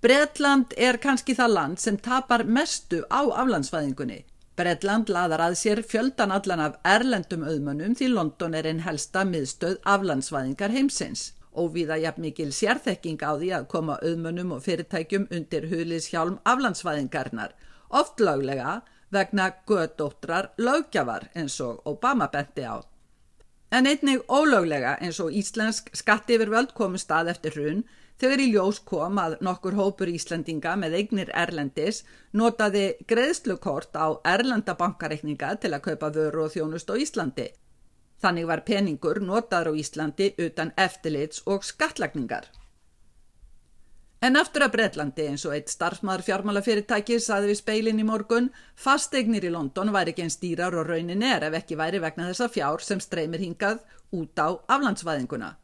Bretland 0.00 0.78
er 0.78 1.02
kannski 1.02 1.34
það 1.34 1.56
land 1.56 1.82
sem 1.82 1.98
tapar 1.98 2.46
mestu 2.46 3.02
á 3.10 3.26
aflandsfæðingunni. 3.26 4.22
Bretland 4.60 5.08
laðar 5.08 5.40
að 5.40 5.54
sér 5.56 5.80
fjöldan 5.88 6.32
allan 6.34 6.60
af 6.60 6.74
erlendum 6.84 7.46
auðmönnum 7.48 7.94
því 7.96 8.08
London 8.12 8.56
er 8.58 8.66
einn 8.68 8.82
helsta 8.84 9.22
miðstöð 9.24 9.78
aflandsvæðingar 9.88 10.74
heimsins. 10.74 11.22
Óvíða 11.56 11.96
jafn 12.02 12.26
mikil 12.26 12.50
sérþekking 12.52 13.24
á 13.24 13.40
því 13.40 13.48
að 13.56 13.64
koma 13.72 13.96
auðmönnum 14.04 14.52
og 14.58 14.60
fyrirtækjum 14.66 15.30
undir 15.32 15.64
huliðshjálm 15.70 16.36
aflandsvæðingarnar, 16.52 17.54
oft 17.88 18.20
löglega 18.20 18.74
vegna 19.08 19.48
göðdóttrar 19.70 20.50
lögjafar 20.60 21.30
eins 21.32 21.56
og 21.64 21.80
Obama 21.88 22.28
benti 22.28 22.68
á. 22.68 22.84
En 23.72 23.88
einnig 23.88 24.20
ólöglega 24.28 24.98
eins 25.00 25.22
og 25.24 25.32
Íslensk 25.32 25.88
skattifirvöld 25.96 26.76
komu 26.76 27.00
stað 27.00 27.32
eftir 27.32 27.56
hrun 27.56 27.84
Þegar 28.20 28.40
í 28.44 28.50
ljós 28.52 28.82
kom 28.84 29.16
að 29.16 29.38
nokkur 29.40 29.78
hópur 29.78 30.10
Íslandinga 30.12 30.74
með 30.76 30.96
eignir 30.98 31.30
Erlendis 31.42 32.02
notaði 32.36 32.82
greiðslukort 33.08 33.96
á 33.96 34.20
Erlendabankareikninga 34.34 35.54
til 35.62 35.72
að 35.72 35.84
kaupa 35.86 36.10
vöru 36.12 36.44
og 36.44 36.52
þjónust 36.52 36.92
á 36.92 37.00
Íslandi. 37.00 37.46
Þannig 38.20 38.48
var 38.50 38.60
peningur 38.66 39.22
notaður 39.24 39.72
á 39.72 39.78
Íslandi 39.80 40.34
utan 40.36 40.74
eftirlits 40.76 41.40
og 41.48 41.64
skattlagningar. 41.64 42.50
En 44.20 44.36
aftur 44.36 44.66
að 44.66 44.74
Breitlandi 44.74 45.24
eins 45.30 45.46
og 45.48 45.54
eitt 45.56 45.72
starfsmaður 45.72 46.26
fjármálafyrirtæki 46.26 47.16
saði 47.24 47.54
við 47.54 47.60
speilin 47.62 48.02
í 48.02 48.04
morgun, 48.04 48.50
fasteignir 48.76 49.48
í 49.48 49.54
London 49.54 49.94
væri 49.96 50.12
ekki 50.12 50.26
einn 50.26 50.34
stýrar 50.34 50.76
og 50.76 50.90
raunin 50.92 51.24
er 51.24 51.48
ef 51.48 51.56
ekki 51.62 51.80
væri 51.80 52.04
vegna 52.04 52.28
þessa 52.28 52.50
fjár 52.52 52.84
sem 52.84 53.00
streymir 53.00 53.40
hingað 53.40 53.80
út 54.12 54.36
á 54.44 54.60
aflandsvæðinguna. 54.76 55.54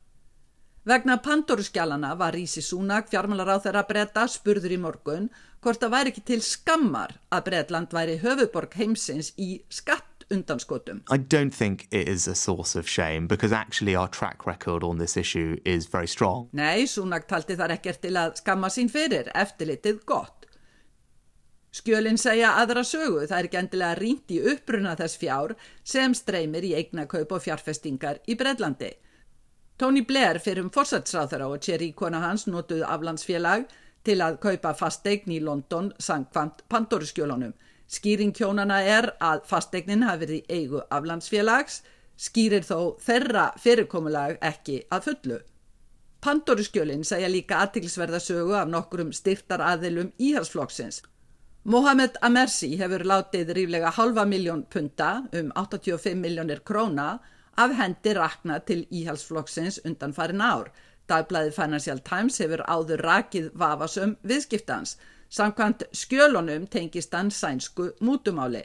Vegna 0.86 1.16
Pandoruskjálana 1.16 2.14
var 2.18 2.34
Rísi 2.34 2.62
Súnak 2.62 3.08
fjármálar 3.10 3.48
á 3.50 3.58
þeirra 3.58 3.80
breyta 3.88 4.22
spurður 4.30 4.70
í 4.70 4.76
morgun 4.78 5.24
hvort 5.58 5.80
það 5.82 5.94
væri 5.94 6.10
ekki 6.12 6.20
til 6.30 6.42
skammar 6.46 7.16
að 7.34 7.48
Breitland 7.48 7.96
væri 7.96 8.20
höfuborg 8.22 8.76
heimsins 8.78 9.32
í 9.34 9.64
skatt 9.66 10.22
undanskotum. 10.30 11.00
I 11.10 11.18
don't 11.18 11.50
think 11.50 11.88
it 11.90 12.06
is 12.06 12.28
a 12.28 12.36
source 12.36 12.78
of 12.78 12.86
shame 12.86 13.26
because 13.26 13.52
actually 13.52 13.96
our 13.96 14.06
track 14.06 14.46
record 14.46 14.84
on 14.84 14.98
this 14.98 15.16
issue 15.16 15.58
is 15.64 15.88
very 15.90 16.06
strong. 16.06 16.46
Nei, 16.52 16.86
Súnak 16.86 17.26
taldi 17.26 17.56
þar 17.58 17.74
ekkert 17.80 18.04
til 18.06 18.14
að 18.14 18.36
skamma 18.38 18.70
sín 18.70 18.86
fyrir, 18.86 19.32
eftirlitið 19.34 20.04
gott. 20.06 20.46
Skjölinn 21.74 22.14
segja 22.16 22.52
aðra 22.60 22.86
sögu, 22.86 23.26
það 23.26 23.40
er 23.40 23.50
ekki 23.50 23.58
endilega 23.58 23.98
rínt 23.98 24.30
í 24.30 24.38
uppruna 24.54 24.94
þess 24.94 25.18
fjár 25.18 25.56
sem 25.82 26.14
streymir 26.14 26.62
í 26.62 26.76
eignakaup 26.78 27.34
og 27.34 27.42
fjárfestingar 27.42 28.22
í 28.30 28.38
Breitlandi. 28.38 28.92
Tony 29.78 30.00
Blair 30.00 30.38
fyrir 30.40 30.64
um 30.64 30.70
fórsætsráþara 30.72 31.46
og 31.52 31.60
Thierry 31.60 31.90
kona 31.92 32.22
hans 32.22 32.46
notuð 32.48 32.80
aflandsfélag 32.88 33.66
til 34.08 34.22
að 34.24 34.38
kaupa 34.40 34.72
fasteign 34.72 35.34
í 35.36 35.40
London 35.44 35.90
sangkvæmt 36.00 36.62
Pandoruskjólunum. 36.72 37.52
Skýring 37.86 38.32
kjónana 38.32 38.78
er 38.80 39.10
að 39.20 39.44
fasteignin 39.50 40.06
hafi 40.08 40.22
verið 40.24 40.38
í 40.38 40.56
eigu 40.60 40.80
aflandsfélags, 40.88 41.82
skýrir 42.16 42.64
þó 42.64 42.96
þeirra 43.04 43.50
fyrirkomulag 43.60 44.38
ekki 44.40 44.78
að 44.88 45.10
fullu. 45.10 45.38
Pandoruskjólinn 46.24 47.04
segja 47.04 47.28
líka 47.28 47.60
aðtilsverðasögu 47.66 48.56
af 48.56 48.72
nokkurum 48.72 49.12
styrtar 49.12 49.60
aðilum 49.60 50.08
íhalsflokksins. 50.16 51.02
Mohamed 51.68 52.16
Amersi 52.24 52.72
hefur 52.80 53.04
látið 53.04 53.52
ríflega 53.58 53.92
halva 53.92 54.24
miljón 54.24 54.64
punta 54.72 55.26
um 55.36 55.52
85 55.52 56.16
miljónir 56.16 56.64
króna 56.64 57.18
af 57.56 57.74
hendi 57.76 58.14
rakna 58.14 58.58
til 58.58 58.86
íhalsflokksins 58.92 59.80
undan 59.84 60.14
farin 60.14 60.40
ár. 60.40 60.70
Dagblæði 61.08 61.52
Financial 61.54 62.00
Times 62.02 62.38
hefur 62.42 62.62
áður 62.66 63.02
rakið 63.06 63.50
vafasum 63.54 64.16
viðskiptans. 64.26 64.96
Samkvæmt 65.30 65.84
skjölunum 65.92 66.66
tengist 66.70 67.14
hann 67.14 67.30
sænsku 67.30 67.90
mútumáli. 68.00 68.62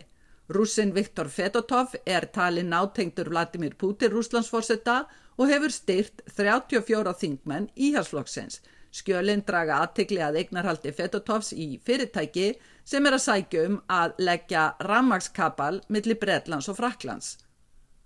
Rúsin 0.50 0.94
Viktor 0.96 1.30
Fedotov 1.30 1.96
er 2.06 2.26
talin 2.34 2.70
nátengtur 2.70 3.30
Vladimir 3.30 3.76
Putin 3.78 4.12
rúslandsforsetta 4.12 5.06
og 5.38 5.48
hefur 5.48 5.72
styrt 5.72 6.22
34 6.36 7.14
þingmenn 7.22 7.70
íhalsflokksins. 7.78 8.60
Skjölinn 8.92 9.46
draga 9.48 9.78
aðtikli 9.86 10.20
að 10.20 10.42
eignarhaldi 10.42 10.92
Fedotovs 10.92 11.54
í 11.56 11.78
fyrirtæki 11.86 12.50
sem 12.84 13.06
er 13.08 13.16
að 13.16 13.24
sækjum 13.26 13.78
að 13.88 14.18
leggja 14.20 14.66
rammagskapal 14.84 15.80
millir 15.88 16.20
Bredlands 16.20 16.68
og 16.68 16.82
Fraklands. 16.82 17.38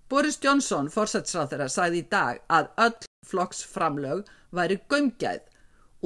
Boris 0.06 0.38
Johnson, 0.38 0.86
fórsætsráð 0.86 1.48
þeirra, 1.50 1.66
sagði 1.72 1.98
í 1.98 2.06
dag 2.10 2.38
að 2.46 2.68
öll 2.84 3.06
flokksframlög 3.26 4.28
væri 4.54 4.78
gömgæð. 4.86 5.40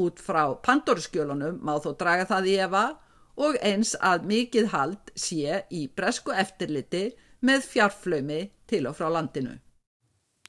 Út 0.00 0.22
frá 0.24 0.44
Pandorskjölunum 0.64 1.58
má 1.60 1.74
þó 1.84 1.92
draga 2.00 2.24
það 2.30 2.48
í 2.48 2.54
efa 2.64 2.84
og 3.44 3.58
eins 3.60 3.92
að 4.00 4.24
mikið 4.30 4.70
hald 4.72 5.12
sé 5.12 5.64
í 5.68 5.82
bresku 5.92 6.32
eftirliti 6.32 7.10
með 7.44 7.66
fjarflömi 7.74 8.40
til 8.70 8.86
og 8.88 8.96
frá 8.96 9.10
landinu. 9.12 9.58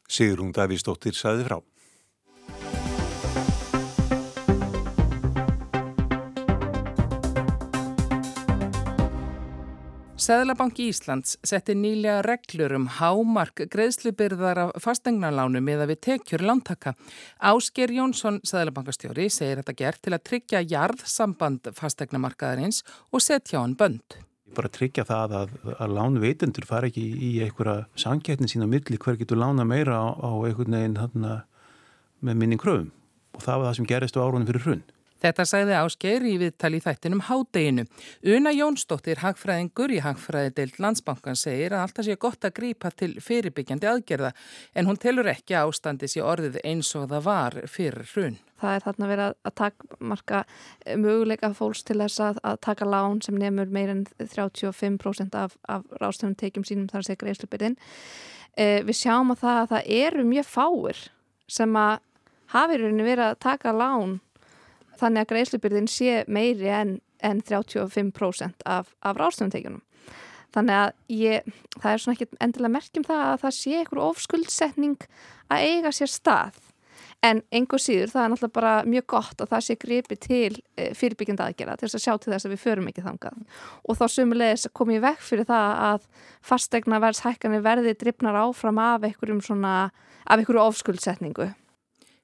Sigrún 0.08 0.56
Davísdóttir 0.56 1.16
saði 1.16 1.48
frá. 1.48 1.60
Sæðlabanki 10.22 10.86
Íslands 10.92 11.32
setti 11.42 11.74
nýlega 11.74 12.20
reglur 12.22 12.76
um 12.78 12.84
hámark 13.00 13.64
greiðslubyrðar 13.74 14.60
af 14.68 14.76
fastegnarlánu 14.84 15.58
með 15.66 15.82
að 15.82 15.90
við 15.96 16.00
tekjur 16.06 16.44
lántaka. 16.46 16.94
Ásker 17.42 17.90
Jónsson, 17.96 18.38
Sæðlabankastjóri, 18.46 19.32
segir 19.34 19.64
þetta 19.64 19.76
gert 19.80 20.02
til 20.06 20.14
að 20.14 20.22
tryggja 20.30 20.62
jarðsamband 20.62 21.72
fastegnamarkaðarins 21.74 22.84
og 23.10 23.26
setja 23.26 23.58
á 23.58 23.66
hann 23.66 23.74
bönd. 23.80 24.20
Bara 24.54 24.70
tryggja 24.70 25.08
það 25.10 25.36
að, 25.40 25.58
að 25.74 25.98
lánveitendur 25.98 26.70
fara 26.70 26.92
ekki 26.92 27.08
í 27.18 27.34
einhverja 27.48 27.88
sankjætni 28.06 28.52
sína 28.52 28.70
milli 28.70 29.02
hver 29.02 29.18
getur 29.18 29.42
lána 29.42 29.66
meira 29.66 29.98
á, 30.06 30.22
á 30.22 30.32
einhvern 30.46 30.78
veginn 30.78 31.26
með 32.22 32.38
minning 32.38 32.62
kröfum 32.62 32.92
og 33.34 33.42
það 33.42 33.58
var 33.58 33.72
það 33.72 33.78
sem 33.80 33.90
gerist 33.96 34.22
á 34.22 34.22
árunum 34.22 34.46
fyrir 34.52 34.68
hrunn. 34.68 34.86
Þetta 35.22 35.46
sagði 35.46 35.76
Ásgeir 35.78 36.24
í 36.26 36.36
viðtali 36.42 36.80
í 36.80 36.84
þættinum 36.84 37.24
hádeginu. 37.28 37.86
Una 38.34 38.54
Jónsdóttir, 38.56 39.22
hagfræðingur 39.22 39.94
í 39.94 40.00
hagfræðideild 40.02 40.80
landsbankan, 40.82 41.38
segir 41.38 41.76
að 41.76 41.86
alltaf 41.86 42.08
sé 42.08 42.16
gott 42.22 42.48
að 42.48 42.56
grípa 42.58 42.90
til 42.98 43.14
fyrirbyggjandi 43.22 43.90
aðgerða 43.92 44.32
en 44.74 44.90
hún 44.90 44.98
telur 45.02 45.30
ekki 45.30 45.60
ástandi 45.60 46.10
sér 46.10 46.26
orðið 46.26 46.58
eins 46.66 46.90
og 46.98 47.12
það 47.12 47.28
var 47.28 47.60
fyrir 47.70 48.08
hrun. 48.16 48.40
Það 48.62 48.76
er 48.76 48.84
þarna 48.86 49.10
verið 49.10 49.36
að 49.50 49.54
takkmarka 49.58 50.42
möguleika 51.02 51.52
fólks 51.58 51.86
til 51.86 51.98
þess 52.02 52.22
að, 52.22 52.42
að 52.46 52.60
taka 52.66 52.90
lán 52.90 53.22
sem 53.26 53.38
nefnur 53.42 53.72
meir 53.74 53.94
en 53.94 54.04
35% 54.22 55.38
af, 55.38 55.56
af 55.66 55.86
rástöfnum 56.02 56.38
tekjum 56.38 56.66
sínum 56.66 56.90
þar 56.90 57.02
að 57.02 57.08
segja 57.10 57.22
greiðslubyrðin. 57.24 57.78
Eh, 58.58 58.82
við 58.86 59.00
sjáum 59.02 59.34
að 59.34 59.42
það, 59.46 59.62
að 59.62 59.72
það 59.74 59.92
eru 60.02 60.28
mjög 60.30 60.50
fáir 60.50 61.02
sem 61.50 61.78
að 61.80 61.96
hafi 62.54 62.82
verið 62.82 63.26
að 63.26 63.40
taka 63.42 63.74
lán 63.74 64.20
þannig 65.02 65.24
að 65.24 65.32
greiðslubyrðin 65.34 65.90
sé 65.92 66.22
meiri 66.32 66.70
en, 66.72 66.98
en 67.26 67.42
35% 67.46 68.66
af, 68.70 68.92
af 69.02 69.20
ráðstöfumteikjunum. 69.20 69.82
Þannig 70.52 70.78
að 70.78 70.90
ég, 71.16 71.54
það 71.78 71.94
er 71.94 72.02
svona 72.04 72.18
ekki 72.18 72.42
endilega 72.44 72.76
merkjum 72.76 73.08
það 73.08 73.22
að 73.28 73.40
það 73.46 73.56
sé 73.58 73.78
einhver 73.80 74.04
ofskuldsetning 74.04 75.08
að 75.52 75.70
eiga 75.70 75.94
sér 75.96 76.12
stað. 76.12 76.60
En 77.22 77.44
einhver 77.54 77.78
síður 77.78 78.10
það 78.10 78.24
er 78.24 78.32
náttúrulega 78.34 78.56
bara 78.56 78.74
mjög 78.90 79.06
gott 79.14 79.42
að 79.44 79.52
það 79.52 79.64
sé 79.68 79.76
gripi 79.78 80.16
til 80.18 80.56
eh, 80.74 80.90
fyrirbyggjandi 80.98 81.44
aðgerða 81.46 81.76
til 81.78 81.86
þess 81.86 81.98
að 82.00 82.04
sjá 82.08 82.14
til 82.18 82.32
þess 82.34 82.48
að 82.48 82.54
við 82.56 82.62
förum 82.64 82.90
ekki 82.90 83.04
þangað. 83.06 83.44
Og 83.86 84.00
þá 84.00 84.04
sumulegis 84.10 84.66
kom 84.74 84.94
ég 84.96 85.04
vekk 85.06 85.22
fyrir 85.28 85.48
það 85.52 85.84
að 85.86 86.08
fastegna 86.50 87.02
verðshækkanir 87.04 87.64
verði 87.68 87.94
drifnar 88.02 88.40
áfram 88.42 88.82
af 88.82 89.06
einhverjum 89.06 89.44
svona, 89.46 89.76
af 90.26 90.42
einhverju 90.42 90.66
ofskuldsetningu. 90.66 91.52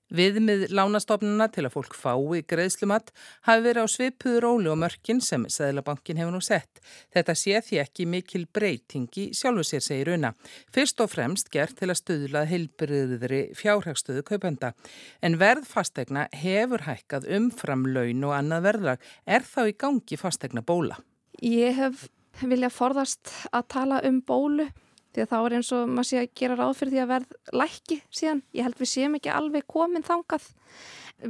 Viðmið 0.08 0.70
lánastofnuna 0.72 1.50
til 1.52 1.66
að 1.68 1.74
fólk 1.74 1.96
fái 2.00 2.40
greiðslumat 2.48 3.10
hafi 3.44 3.64
verið 3.66 3.84
á 3.84 3.88
svipuður 3.92 4.48
óli 4.48 4.70
og 4.72 4.80
mörkin 4.80 5.20
sem 5.20 5.44
Sæðlabankin 5.52 6.22
hefur 6.22 6.32
nú 6.38 6.40
sett. 6.40 6.80
Þetta 7.12 7.36
sé 7.36 7.60
því 7.60 7.82
ekki 7.84 8.06
mikil 8.08 8.46
breyting 8.48 9.20
í 9.20 9.26
sjálfu 9.36 9.66
sér, 9.68 9.84
segir 9.84 10.14
Una. 10.16 10.32
Fyrst 10.72 11.04
og 11.04 11.12
fremst 11.12 11.52
gert 11.52 11.76
til 11.82 11.92
að 11.92 12.00
stuðlað 12.00 12.48
heilbriðri 12.54 13.42
fjárhagstöðu 13.60 14.24
kaupenda. 14.32 14.72
En 15.20 15.36
verð 15.42 15.68
fastegna 15.68 16.30
hefur 16.32 16.88
hækkað 16.88 17.28
umfram 17.42 17.84
laun 17.92 18.24
og 18.24 18.38
annað 18.40 18.68
verðlag. 18.72 19.08
Er 19.28 19.44
þá 19.44 19.62
í 19.68 19.76
gangi 19.76 20.24
fastegna 20.24 20.64
bóla? 20.64 21.02
Ég 21.44 21.76
hef 21.76 22.08
viljað 22.40 22.78
forðast 22.80 23.34
að 23.52 23.72
tala 23.76 24.04
um 24.08 24.24
bólu 24.24 24.72
því 25.18 25.26
að 25.26 25.32
þá 25.34 25.38
er 25.40 25.58
eins 25.58 25.74
og 25.74 25.90
maður 25.90 26.10
sé 26.12 26.22
að 26.22 26.32
gera 26.38 26.58
ráð 26.60 26.74
fyrir 26.78 26.94
því 26.94 27.02
að 27.04 27.12
verð 27.12 27.58
lækki 27.64 28.00
síðan. 28.14 28.42
Ég 28.54 28.68
held 28.68 28.80
við 28.80 28.92
séum 28.94 29.18
ekki 29.18 29.34
alveg 29.34 29.68
komin 29.74 30.06
þangað. 30.06 30.48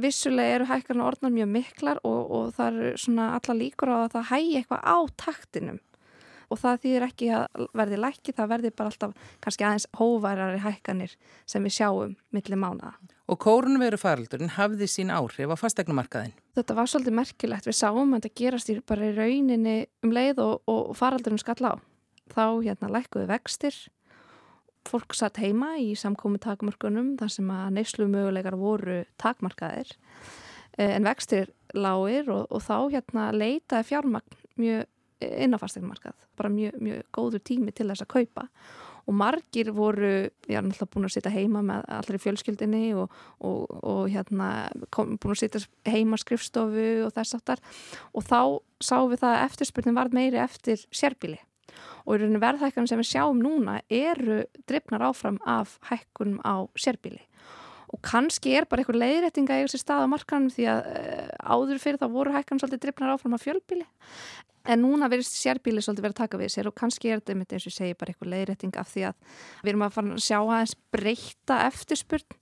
Vissulega 0.04 0.58
eru 0.58 0.68
hækkarna 0.68 1.06
orðnar 1.08 1.32
mjög 1.32 1.52
miklar 1.54 2.00
og, 2.04 2.18
og 2.28 2.48
það 2.58 2.80
eru 2.82 2.96
svona 3.00 3.28
alla 3.38 3.56
líkur 3.56 3.92
á 3.94 3.96
að 4.02 4.10
það 4.18 4.26
hægi 4.34 4.56
eitthvað 4.60 4.82
á 4.84 4.98
taktinum 5.16 5.78
og 6.48 6.60
það 6.60 6.82
þýðir 6.84 7.06
ekki 7.08 7.28
að 7.36 7.64
verði 7.76 8.00
lækki, 8.00 8.34
það 8.36 8.50
verði 8.52 8.70
bara 8.76 8.92
alltaf 8.92 9.32
kannski 9.44 9.66
aðeins 9.68 9.86
hóværari 9.98 10.60
hækkanir 10.64 11.14
sem 11.48 11.64
við 11.64 11.74
sjáum 11.76 12.14
millir 12.34 12.60
mánaða. 12.60 12.94
Og 13.28 13.40
kórnveru 13.44 13.98
faraldurinn 14.00 14.54
hafði 14.56 14.88
sín 14.88 15.12
áhrif 15.12 15.52
á 15.52 15.56
fastegnumarkaðin. 15.60 16.32
Þetta 16.56 16.76
var 16.78 16.88
svolítið 16.88 17.18
merkilegt, 17.18 17.68
við 17.68 17.76
sáum 17.76 18.16
að 18.16 18.22
þetta 18.22 18.40
gerast 18.40 18.72
í 18.72 18.78
bara 18.80 19.10
í 19.10 19.16
rauninni 19.16 19.76
um 20.04 20.14
leið 20.16 20.40
og, 20.44 20.54
og 20.64 20.96
faraldurinn 20.96 21.42
skall 21.42 21.60
á. 21.68 21.72
Þá 22.32 22.44
hérna 22.64 22.90
lækkuðu 22.92 23.28
vextir, 23.30 23.76
fólk 24.88 25.14
satt 25.16 25.40
heima 25.42 25.74
í 25.80 25.92
samkomi 25.98 26.40
takmarkunum 26.42 27.16
þar 27.20 27.32
sem 27.32 27.48
að 27.52 27.72
neyslu 27.76 28.08
mögulegar 28.10 28.56
voru 28.58 29.02
takmarkaðir 29.20 29.90
eh, 30.78 30.94
en 30.94 31.08
vextir 31.08 31.52
lágir 31.76 32.30
og, 32.32 32.46
og 32.48 32.64
þá 32.64 32.76
hérna 32.94 33.30
leitaði 33.36 33.90
fjármagn 33.90 34.38
mjög 34.58 34.86
inn 35.24 35.56
á 35.56 35.58
fastegnumarkað, 35.58 36.14
bara 36.38 36.50
mjög, 36.52 36.76
mjög 36.82 37.08
góður 37.14 37.42
tími 37.42 37.74
til 37.74 37.88
þess 37.90 38.04
að 38.04 38.12
kaupa. 38.12 38.46
Og 39.08 39.16
margir 39.16 39.70
voru, 39.72 40.28
er 40.28 40.62
náttúrulega 40.62 40.92
búin 40.92 41.08
að 41.08 41.14
sitja 41.14 41.32
heima 41.32 41.62
með 41.64 41.86
allir 41.96 42.18
í 42.18 42.22
fjölskyldinni 42.22 42.82
og, 43.00 43.14
og, 43.40 43.62
og 43.80 44.02
hérna 44.12 44.68
kom, 44.94 45.16
búin 45.16 45.32
að 45.32 45.42
sitja 45.46 45.62
heima 45.88 46.18
skrifstofu 46.20 46.88
og 47.06 47.14
þess 47.16 47.38
aftar 47.38 47.62
og 48.12 48.26
þá 48.28 48.40
sáum 48.84 49.08
við 49.10 49.24
það 49.24 49.32
að 49.32 49.44
eftirspurnin 49.46 49.96
var 49.96 50.12
meiri 50.12 50.42
eftir 50.44 50.84
sérbíli 50.92 51.40
og 52.04 52.14
í 52.14 52.20
rauninu 52.20 52.42
verðhækkanum 52.42 52.90
sem 52.90 53.00
við 53.02 53.10
sjáum 53.12 53.40
núna 53.42 53.78
eru 53.88 54.42
drifnar 54.70 55.06
áfram 55.10 55.40
af 55.46 55.78
hækkunum 55.90 56.42
á 56.44 56.68
sérbíli 56.78 57.22
og 57.88 58.02
kannski 58.04 58.52
er 58.52 58.66
bara 58.68 58.82
einhver 58.82 58.98
leiðrættinga 59.00 59.62
í 59.62 59.64
þessi 59.64 59.80
stað 59.80 60.04
á 60.04 60.12
markanum 60.12 60.52
því 60.52 60.66
að 60.68 60.90
uh, 60.92 61.28
áður 61.40 61.80
fyrir 61.80 62.00
þá 62.02 62.08
voru 62.12 62.34
hækkanum 62.34 62.60
svolítið 62.60 62.84
drifnar 62.84 63.14
áfram 63.14 63.36
af 63.38 63.46
fjölbíli 63.46 63.86
en 64.68 64.82
núna 64.84 65.08
verðist 65.10 65.36
sérbíli 65.38 65.82
svolítið 65.82 66.06
verið 66.06 66.16
að 66.16 66.22
taka 66.22 66.40
við 66.40 66.50
sér 66.52 66.68
og 66.68 66.76
kannski 66.76 67.12
er 67.12 67.22
þetta 67.22 67.56
eins 67.56 67.66
og 67.66 67.70
ég 67.70 67.76
segi 67.76 67.98
bara 67.98 68.12
einhver 68.12 68.32
leiðrætting 68.34 68.80
af 68.80 68.90
því 68.92 69.04
að 69.08 69.38
við 69.62 69.70
erum 69.72 69.84
að 69.86 69.94
fara 69.94 70.16
að 70.16 70.24
sjá 70.26 70.38
aðeins 70.38 70.74
breyta 70.94 71.60
eftirspurn. 71.68 72.36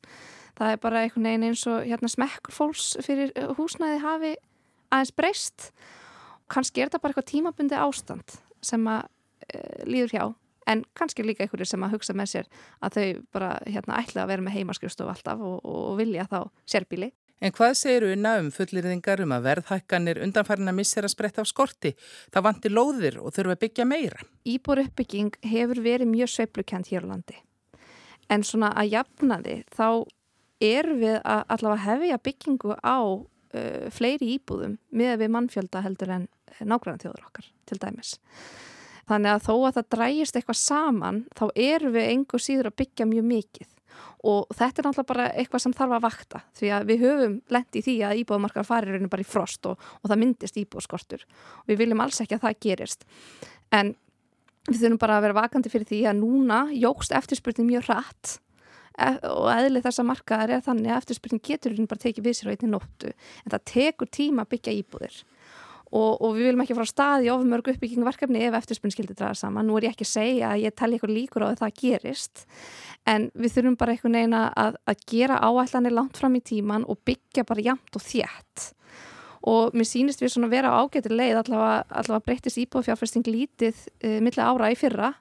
Það 0.56 0.72
er 0.72 0.80
bara 0.82 1.02
einhvern 1.04 1.28
veginn 1.28 1.46
eins 1.50 1.64
og 1.70 1.84
hérna, 1.84 2.10
smekkur 2.10 2.56
fólks 2.56 2.88
fyrir 3.04 3.34
húsnæði 3.58 4.00
hafi 4.02 4.32
aðeins 4.90 5.14
breyst. 5.20 5.68
Kannski 6.50 6.82
er 6.82 6.90
þetta 6.90 7.02
bara 7.04 7.14
eitthvað 7.14 7.30
tímabundi 7.30 7.78
ástand 7.78 8.38
sem 8.64 8.90
að 8.90 9.06
líður 9.86 10.14
hjá 10.14 10.24
en 10.66 10.82
kannski 10.98 11.22
líka 11.22 11.44
einhverju 11.44 11.68
sem 11.68 11.84
að 11.86 11.94
hugsa 11.94 12.16
með 12.16 12.32
sér 12.32 12.48
að 12.82 12.96
þau 12.96 13.06
bara 13.36 13.52
hérna 13.66 14.00
ætla 14.00 14.24
að 14.24 14.32
vera 14.32 14.46
með 14.46 14.58
heimaskrifstofu 14.58 15.12
alltaf 15.12 15.44
og, 15.46 15.60
og 15.62 15.94
vilja 16.00 16.26
þá 16.30 16.40
sérbíli. 16.66 17.12
En 17.44 17.52
hvað 17.52 17.74
segir 17.76 18.06
unna 18.08 18.38
um 18.40 18.48
fullirðingar 18.52 19.20
um 19.20 19.34
að 19.36 19.46
verðhækkanir 19.50 20.22
undanfærin 20.24 20.72
að 20.72 20.78
missera 20.78 21.08
sprett 21.12 21.38
af 21.38 21.48
skorti? 21.50 21.92
Það 22.32 22.46
vantir 22.48 22.72
lóðir 22.72 23.18
og 23.20 23.34
þurfa 23.36 23.56
að 23.58 23.62
byggja 23.66 23.86
meira. 23.88 24.24
Íbor 24.48 24.80
uppbygging 24.86 25.36
hefur 25.44 25.82
verið 25.84 26.10
mjög 26.14 26.32
sveiplukent 26.32 26.88
hér 26.88 27.04
á 27.04 27.10
landi. 27.12 27.36
En 28.32 28.42
svona 28.42 28.72
að 28.72 28.94
jafna 28.94 29.38
þið 29.44 29.66
þá 29.76 29.88
er 30.64 30.88
við 30.96 31.18
að 31.20 31.42
allavega 31.52 31.84
hefja 31.84 32.22
byggingu 32.24 32.78
á 32.80 32.98
uh, 33.04 33.86
fleiri 33.92 34.32
íbúðum 34.38 34.78
með 34.88 35.20
við 35.20 35.34
mannfjölda 35.36 35.84
heldur 35.84 36.14
en 36.16 36.26
nágræna 36.64 37.02
þjóður 37.04 37.28
okkar 37.28 37.52
til 37.68 37.78
dæmis. 37.82 38.16
Þannig 39.06 39.32
að 39.32 39.42
þó 39.46 39.54
að 39.54 39.74
það 39.76 39.88
drægist 39.94 40.36
eitthvað 40.38 40.60
saman 40.60 41.18
þá 41.38 41.44
eru 41.54 41.90
við 41.94 42.12
engur 42.12 42.42
síður 42.42 42.70
að 42.70 42.78
byggja 42.82 43.08
mjög 43.10 43.26
mikið. 43.30 43.68
Og 44.26 44.48
þetta 44.50 44.82
er 44.82 44.88
náttúrulega 44.88 45.10
bara 45.12 45.26
eitthvað 45.38 45.62
sem 45.62 45.74
þarf 45.76 45.94
að 45.96 46.06
vakta 46.06 46.40
því 46.58 46.70
að 46.74 46.88
við 46.88 47.04
höfum 47.04 47.36
lendi 47.54 47.78
í 47.78 47.84
því 47.86 47.94
að 48.08 48.22
íbúðamarkar 48.22 48.66
farir 48.66 49.06
bara 49.12 49.22
í 49.22 49.28
frost 49.28 49.68
og, 49.70 49.76
og 50.02 50.10
það 50.10 50.20
myndist 50.22 50.58
íbúðskortur 50.60 51.22
og 51.22 51.70
við 51.70 51.78
viljum 51.84 52.02
alls 52.02 52.18
ekki 52.24 52.36
að 52.36 52.48
það 52.48 52.58
gerist. 52.66 53.06
En 53.70 53.94
við 54.66 54.82
þurfum 54.82 55.00
bara 55.04 55.20
að 55.20 55.28
vera 55.28 55.38
vakandi 55.38 55.72
fyrir 55.72 55.90
því 55.92 56.00
að 56.10 56.20
núna 56.24 56.58
jógst 56.74 57.14
eftirspurning 57.14 57.70
mjög 57.70 57.86
hratt. 57.90 58.34
E, 58.96 59.12
og 59.30 59.48
eðlið 59.52 59.86
þessa 59.86 60.06
markaðar 60.08 60.56
er 60.56 60.66
þannig 60.66 60.90
að 60.90 61.00
eftirspurning 61.04 61.46
getur 61.46 61.78
bara 61.86 62.02
tekið 62.02 62.26
við 62.26 62.38
sér 62.38 62.50
á 62.50 62.52
einni 62.56 62.72
nóttu. 62.72 63.14
En 63.44 63.54
það 63.54 63.66
tekur 63.70 64.10
tíma 64.18 64.46
að 64.46 64.56
byggja 64.56 64.78
íbúðir 64.80 65.22
og, 65.92 66.20
og 66.20 66.34
við 66.34 66.48
viljum 66.48 66.62
ekki 66.64 66.76
fara 66.76 66.88
á 66.88 66.92
stað 66.92 67.26
í 67.26 67.32
ofumörgu 67.32 67.74
uppbyggingverkefni 67.74 68.44
ef 68.46 68.56
eftirspunni 68.58 68.94
skildi 68.94 69.14
draga 69.16 69.36
saman. 69.38 69.68
Nú 69.68 69.76
er 69.78 69.88
ég 69.88 69.94
ekki 69.94 70.06
að 70.06 70.12
segja 70.12 70.52
að 70.52 70.64
ég 70.64 70.76
telli 70.76 70.98
eitthvað 70.98 71.14
líkur 71.14 71.46
á 71.46 71.48
að 71.48 71.60
það 71.62 71.76
gerist 71.82 72.46
en 73.06 73.28
við 73.34 73.54
þurfum 73.54 73.76
bara 73.78 73.94
einhvern 73.94 74.18
veginn 74.18 74.38
að, 74.38 74.80
að 74.82 75.04
gera 75.12 75.42
áætlanir 75.46 75.94
langt 75.94 76.18
fram 76.18 76.34
í 76.38 76.42
tíman 76.42 76.86
og 76.90 76.98
byggja 77.06 77.46
bara 77.46 77.68
jamt 77.68 77.98
og 77.98 78.02
þjætt 78.02 78.72
og 79.46 79.76
mér 79.78 79.86
sýnist 79.86 80.22
við 80.22 80.32
svona 80.34 80.50
vera 80.50 80.72
á 80.74 80.82
ágættir 80.82 81.14
leið 81.14 81.38
allavega, 81.44 81.84
allavega 82.00 82.26
breytist 82.26 82.58
íbúðfjárfæsting 82.64 83.28
lítið 83.30 83.78
e, 84.00 84.16
eh, 84.16 84.18
millir 84.18 84.42
ára 84.42 84.72
í 84.74 84.78
fyrra 84.78 85.12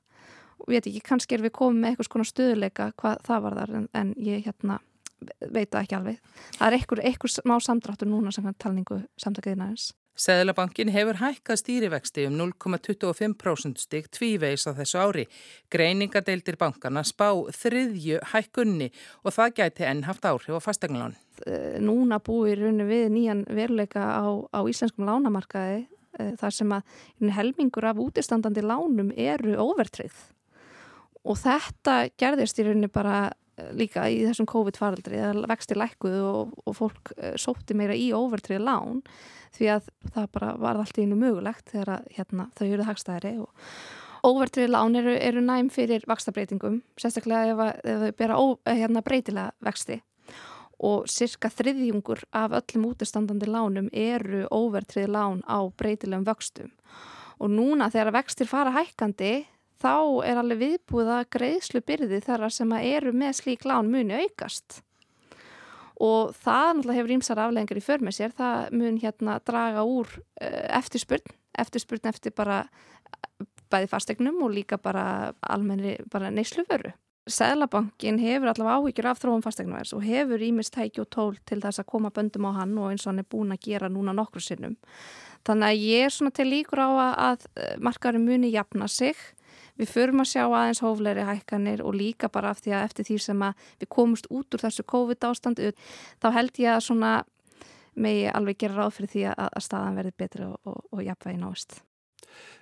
og 0.58 0.70
við 0.72 0.80
veit 0.80 0.90
ekki, 0.90 1.04
kannski 1.06 1.38
er 1.38 1.46
við 1.46 1.54
komið 1.60 1.82
með 1.82 1.92
eitthvað 1.92 2.10
svona 2.10 2.30
stöðuleika 2.32 2.90
hvað 2.98 3.22
það 3.28 3.44
var 3.46 3.58
þar 3.60 3.76
en, 3.80 3.88
en 3.94 4.14
ég 4.18 4.48
hérna 4.48 4.80
veit 5.26 5.70
það 5.72 5.82
ekki 5.82 5.98
alveg. 5.98 6.18
Það 6.58 6.66
er 6.68 6.78
eitthvað, 6.78 7.04
eitthvað 7.10 7.34
smá 7.36 7.56
samdráttur 7.64 8.10
núna 8.10 8.34
sem 8.34 8.46
hann 8.46 8.58
talningu 8.62 9.00
samtakaðinaðins. 9.22 9.92
Seðlabankin 10.16 10.94
hefur 10.96 11.18
hækkað 11.20 11.60
stýrivexti 11.60 12.24
um 12.30 12.38
0,25% 12.40 13.82
stig 13.84 14.06
tvíveis 14.16 14.64
á 14.64 14.72
þessu 14.78 15.02
ári. 15.02 15.26
Greiningadeildir 15.74 16.56
bankana 16.60 17.04
spá 17.04 17.34
þriðju 17.52 18.22
hækkunni 18.32 18.92
og 19.24 19.36
það 19.36 19.58
gæti 19.60 19.88
enn 19.90 20.06
haft 20.08 20.24
áhrif 20.24 20.56
á 20.56 20.62
fastegnlán. 20.64 21.18
Eh, 21.44 21.82
núna 21.84 22.22
búir 22.24 22.64
við 22.88 23.10
nýjan 23.12 23.44
veruleika 23.52 24.06
á, 24.16 24.24
á 24.56 24.60
íslenskum 24.64 25.04
lánamarkaði 25.04 25.84
eh, 25.84 26.32
þar 26.40 26.56
sem 26.56 26.72
að 26.72 26.96
helmingur 27.36 27.92
af 27.92 28.00
útistandandi 28.00 28.64
lánum 28.64 29.12
eru 29.20 29.60
overtrið 29.60 30.16
og 31.26 31.40
þetta 31.42 32.06
gerðist 32.22 32.60
í 32.62 32.68
rauninni 32.68 32.92
bara 32.94 33.34
líka 33.76 34.06
í 34.12 34.22
þessum 34.26 34.48
COVID-faraldri 34.52 35.20
að 35.24 35.44
vexti 35.50 35.78
lækkuðu 35.78 36.24
og, 36.28 36.56
og 36.68 36.78
fólk 36.78 37.12
eh, 37.18 37.36
sótti 37.40 37.78
meira 37.78 37.96
í 37.96 38.10
overtrið 38.16 38.64
lán 38.66 39.04
því 39.56 39.70
að 39.78 39.92
það 40.12 40.26
bara 40.36 40.50
var 40.60 40.80
allt 40.82 40.98
í 41.00 41.06
einu 41.06 41.20
mögulegt 41.20 41.72
þegar 41.72 41.94
að, 41.98 42.10
hérna, 42.18 42.50
þau 42.58 42.66
eruð 42.68 42.90
hagstæðri 42.90 43.32
og 43.44 43.70
overtrið 44.26 44.74
lán 44.74 45.00
eru, 45.00 45.16
eru 45.16 45.44
næm 45.46 45.70
fyrir 45.72 46.04
vakstabreitingum, 46.10 46.82
sérstaklega 47.00 47.54
ef, 47.54 47.64
ef 47.86 48.04
þau 48.04 48.20
bera 48.20 48.42
ó, 48.42 48.46
eh, 48.66 48.80
hérna, 48.82 49.06
breytilega 49.06 49.54
vexti. 49.64 50.02
Og 50.86 51.08
cirka 51.08 51.48
þriðjungur 51.48 52.26
af 52.36 52.58
öllum 52.60 52.90
útestandandi 52.90 53.48
lánum 53.48 53.88
eru 53.96 54.44
overtrið 54.52 55.14
lán 55.16 55.40
á 55.48 55.64
breytilegum 55.80 56.26
vöxtum. 56.28 56.74
Og 57.40 57.52
núna 57.52 57.88
þegar 57.94 58.18
vextir 58.18 58.50
fara 58.52 58.74
hækkandi 58.76 59.46
þá 59.82 60.26
er 60.26 60.42
alveg 60.42 60.62
viðbúið 60.64 61.14
að 61.18 61.30
greiðslu 61.36 61.84
byrði 61.86 62.22
þar 62.26 62.50
sem 62.54 62.76
eru 62.80 63.14
með 63.16 63.40
slík 63.42 63.66
lán 63.68 63.92
muni 63.92 64.18
aukast 64.26 64.82
og 65.96 66.34
það 66.36 66.70
náttúrulega 66.74 67.00
hefur 67.00 67.16
ímsar 67.16 67.40
afleggingar 67.40 67.80
í 67.80 67.84
för 67.86 68.02
með 68.04 68.18
sér, 68.18 68.34
það 68.36 68.74
mun 68.76 68.98
hérna 69.00 69.38
draga 69.48 69.86
úr 69.88 70.10
uh, 70.12 70.66
eftirspurn 70.76 71.36
eftirspurn 71.56 72.12
eftir 72.12 72.36
bara 72.36 72.66
bæði 73.72 73.90
fastegnum 73.92 74.44
og 74.46 74.54
líka 74.54 74.78
bara 74.82 75.34
almenni 75.42 75.98
bara 76.12 76.32
neysluvöru. 76.34 76.94
Sæðlabankin 77.26 78.20
hefur 78.22 78.52
allavega 78.52 78.76
áhyggjur 78.78 79.08
af 79.10 79.22
þróum 79.22 79.42
fastegnverðs 79.42 79.96
og 79.98 80.04
hefur 80.06 80.44
ímist 80.46 80.76
tæki 80.76 81.02
og 81.02 81.08
tól 81.10 81.40
til 81.50 81.58
þess 81.64 81.82
að 81.82 81.90
koma 81.90 82.12
böndum 82.14 82.46
á 82.46 82.52
hann 82.60 82.76
og 82.78 82.92
eins 82.92 83.08
og 83.08 83.14
hann 83.14 83.24
er 83.24 83.30
búin 83.32 83.56
að 83.56 83.64
gera 83.66 83.90
núna 83.90 84.14
nokkru 84.14 84.44
sinnum. 84.46 84.76
Þannig 85.46 85.72
að 85.72 85.86
ég 85.88 86.06
er 86.06 86.14
svona 86.14 86.36
til 86.38 86.46
líkur 86.52 86.84
á 86.86 86.90
að 87.32 87.48
markarum 87.82 88.28
muni 88.30 88.52
jafna 88.54 88.88
sig 88.88 89.18
Við 89.76 89.92
förum 89.92 90.24
að 90.24 90.30
sjá 90.32 90.44
aðeins 90.46 90.82
hófleiri 90.84 91.26
hækkanir 91.28 91.82
og 91.84 91.98
líka 91.98 92.30
bara 92.32 92.54
af 92.56 92.62
því 92.64 92.76
að 92.76 92.86
eftir 92.88 93.10
því 93.10 93.18
sem 93.26 93.48
við 93.82 93.90
komumst 93.92 94.30
út 94.32 94.56
úr 94.56 94.64
þessu 94.64 94.86
COVID 94.88 95.28
ástandu 95.28 95.72
þá 96.24 96.30
held 96.38 96.62
ég 96.64 96.76
að 96.76 96.86
svona 96.88 97.16
megi 97.96 98.30
alveg 98.32 98.60
gera 98.64 98.86
ráð 98.86 98.96
fyrir 99.00 99.12
því 99.12 99.26
að, 99.32 99.44
að 99.52 99.66
staðan 99.68 100.00
verði 100.00 100.16
betri 100.20 100.48
og, 100.48 100.56
og, 100.64 100.80
og 100.92 101.04
jafnvægi 101.04 101.42
náist. 101.42 101.78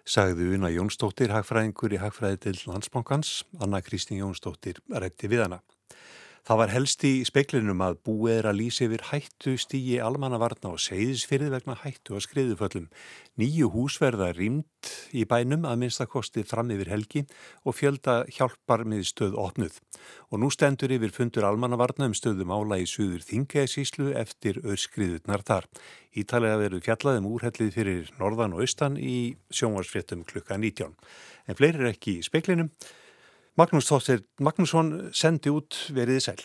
Sagði 0.03 0.49
Una 0.57 0.69
Jónsdóttir, 0.73 1.31
hagfræðingur 1.31 1.93
í 1.95 2.01
hagfræði 2.01 2.41
til 2.47 2.57
Landsbankans, 2.67 3.43
Anna 3.63 3.79
Kristín 3.81 4.19
Jónsdóttir 4.19 4.81
rætti 4.91 5.29
við 5.31 5.45
hana. 5.45 5.61
Það 6.43 6.57
var 6.59 6.71
helst 6.73 7.03
í 7.07 7.09
speiklinum 7.23 7.81
að 7.85 8.01
búið 8.03 8.33
er 8.41 8.47
að 8.49 8.57
lýsa 8.57 8.83
yfir 8.83 9.05
hættu 9.07 9.53
stígi 9.55 9.93
almannavarna 10.03 10.73
og 10.73 10.81
segðisfyrði 10.83 11.53
vegna 11.53 11.77
hættu 11.79 12.17
að 12.17 12.25
skriðuföllum. 12.25 12.89
Nýju 13.39 13.69
húsverða 13.71 14.27
rýmt 14.35 14.89
í 15.15 15.23
bænum 15.23 15.63
að 15.63 15.77
minnstakosti 15.85 16.43
fram 16.43 16.73
yfir 16.75 16.89
helgi 16.91 17.21
og 17.63 17.77
fjölda 17.77 18.15
hjálpar 18.35 18.83
með 18.83 19.05
stöð 19.07 19.37
opnuð. 19.39 19.77
Og 20.35 20.41
nú 20.43 20.49
stendur 20.51 20.91
yfir 20.91 21.13
fundur 21.15 21.47
almannavarna 21.47 22.09
um 22.11 22.17
stöðum 22.19 22.51
ála 22.51 22.81
í 22.83 22.89
suður 22.91 23.23
þingæðsíslu 23.29 24.09
eftir 24.19 24.59
öðskriðutnar 24.65 25.45
þar. 25.47 25.69
Ítalega 26.11 26.57
veru 26.59 26.81
fjallaðum 26.83 27.29
úrhellið 27.31 27.71
fyrir 27.77 28.11
norðan 28.19 28.57
og 28.57 28.65
austan 28.67 28.99
í 28.99 29.37
sjónvarsfréttum 29.47 30.27
klukka 30.27 30.59
19. 30.59 30.91
En 31.47 31.55
fleiri 31.61 31.85
er 31.85 31.93
ekki 31.93 32.17
í 32.19 32.27
speiklinum. 32.27 32.73
Magnús 33.55 33.85
Tóttir 33.85 34.23
Magnússon 34.41 34.87
sendi 35.13 35.51
út 35.53 35.75
veriði 35.93 36.21
sæl. 36.25 36.39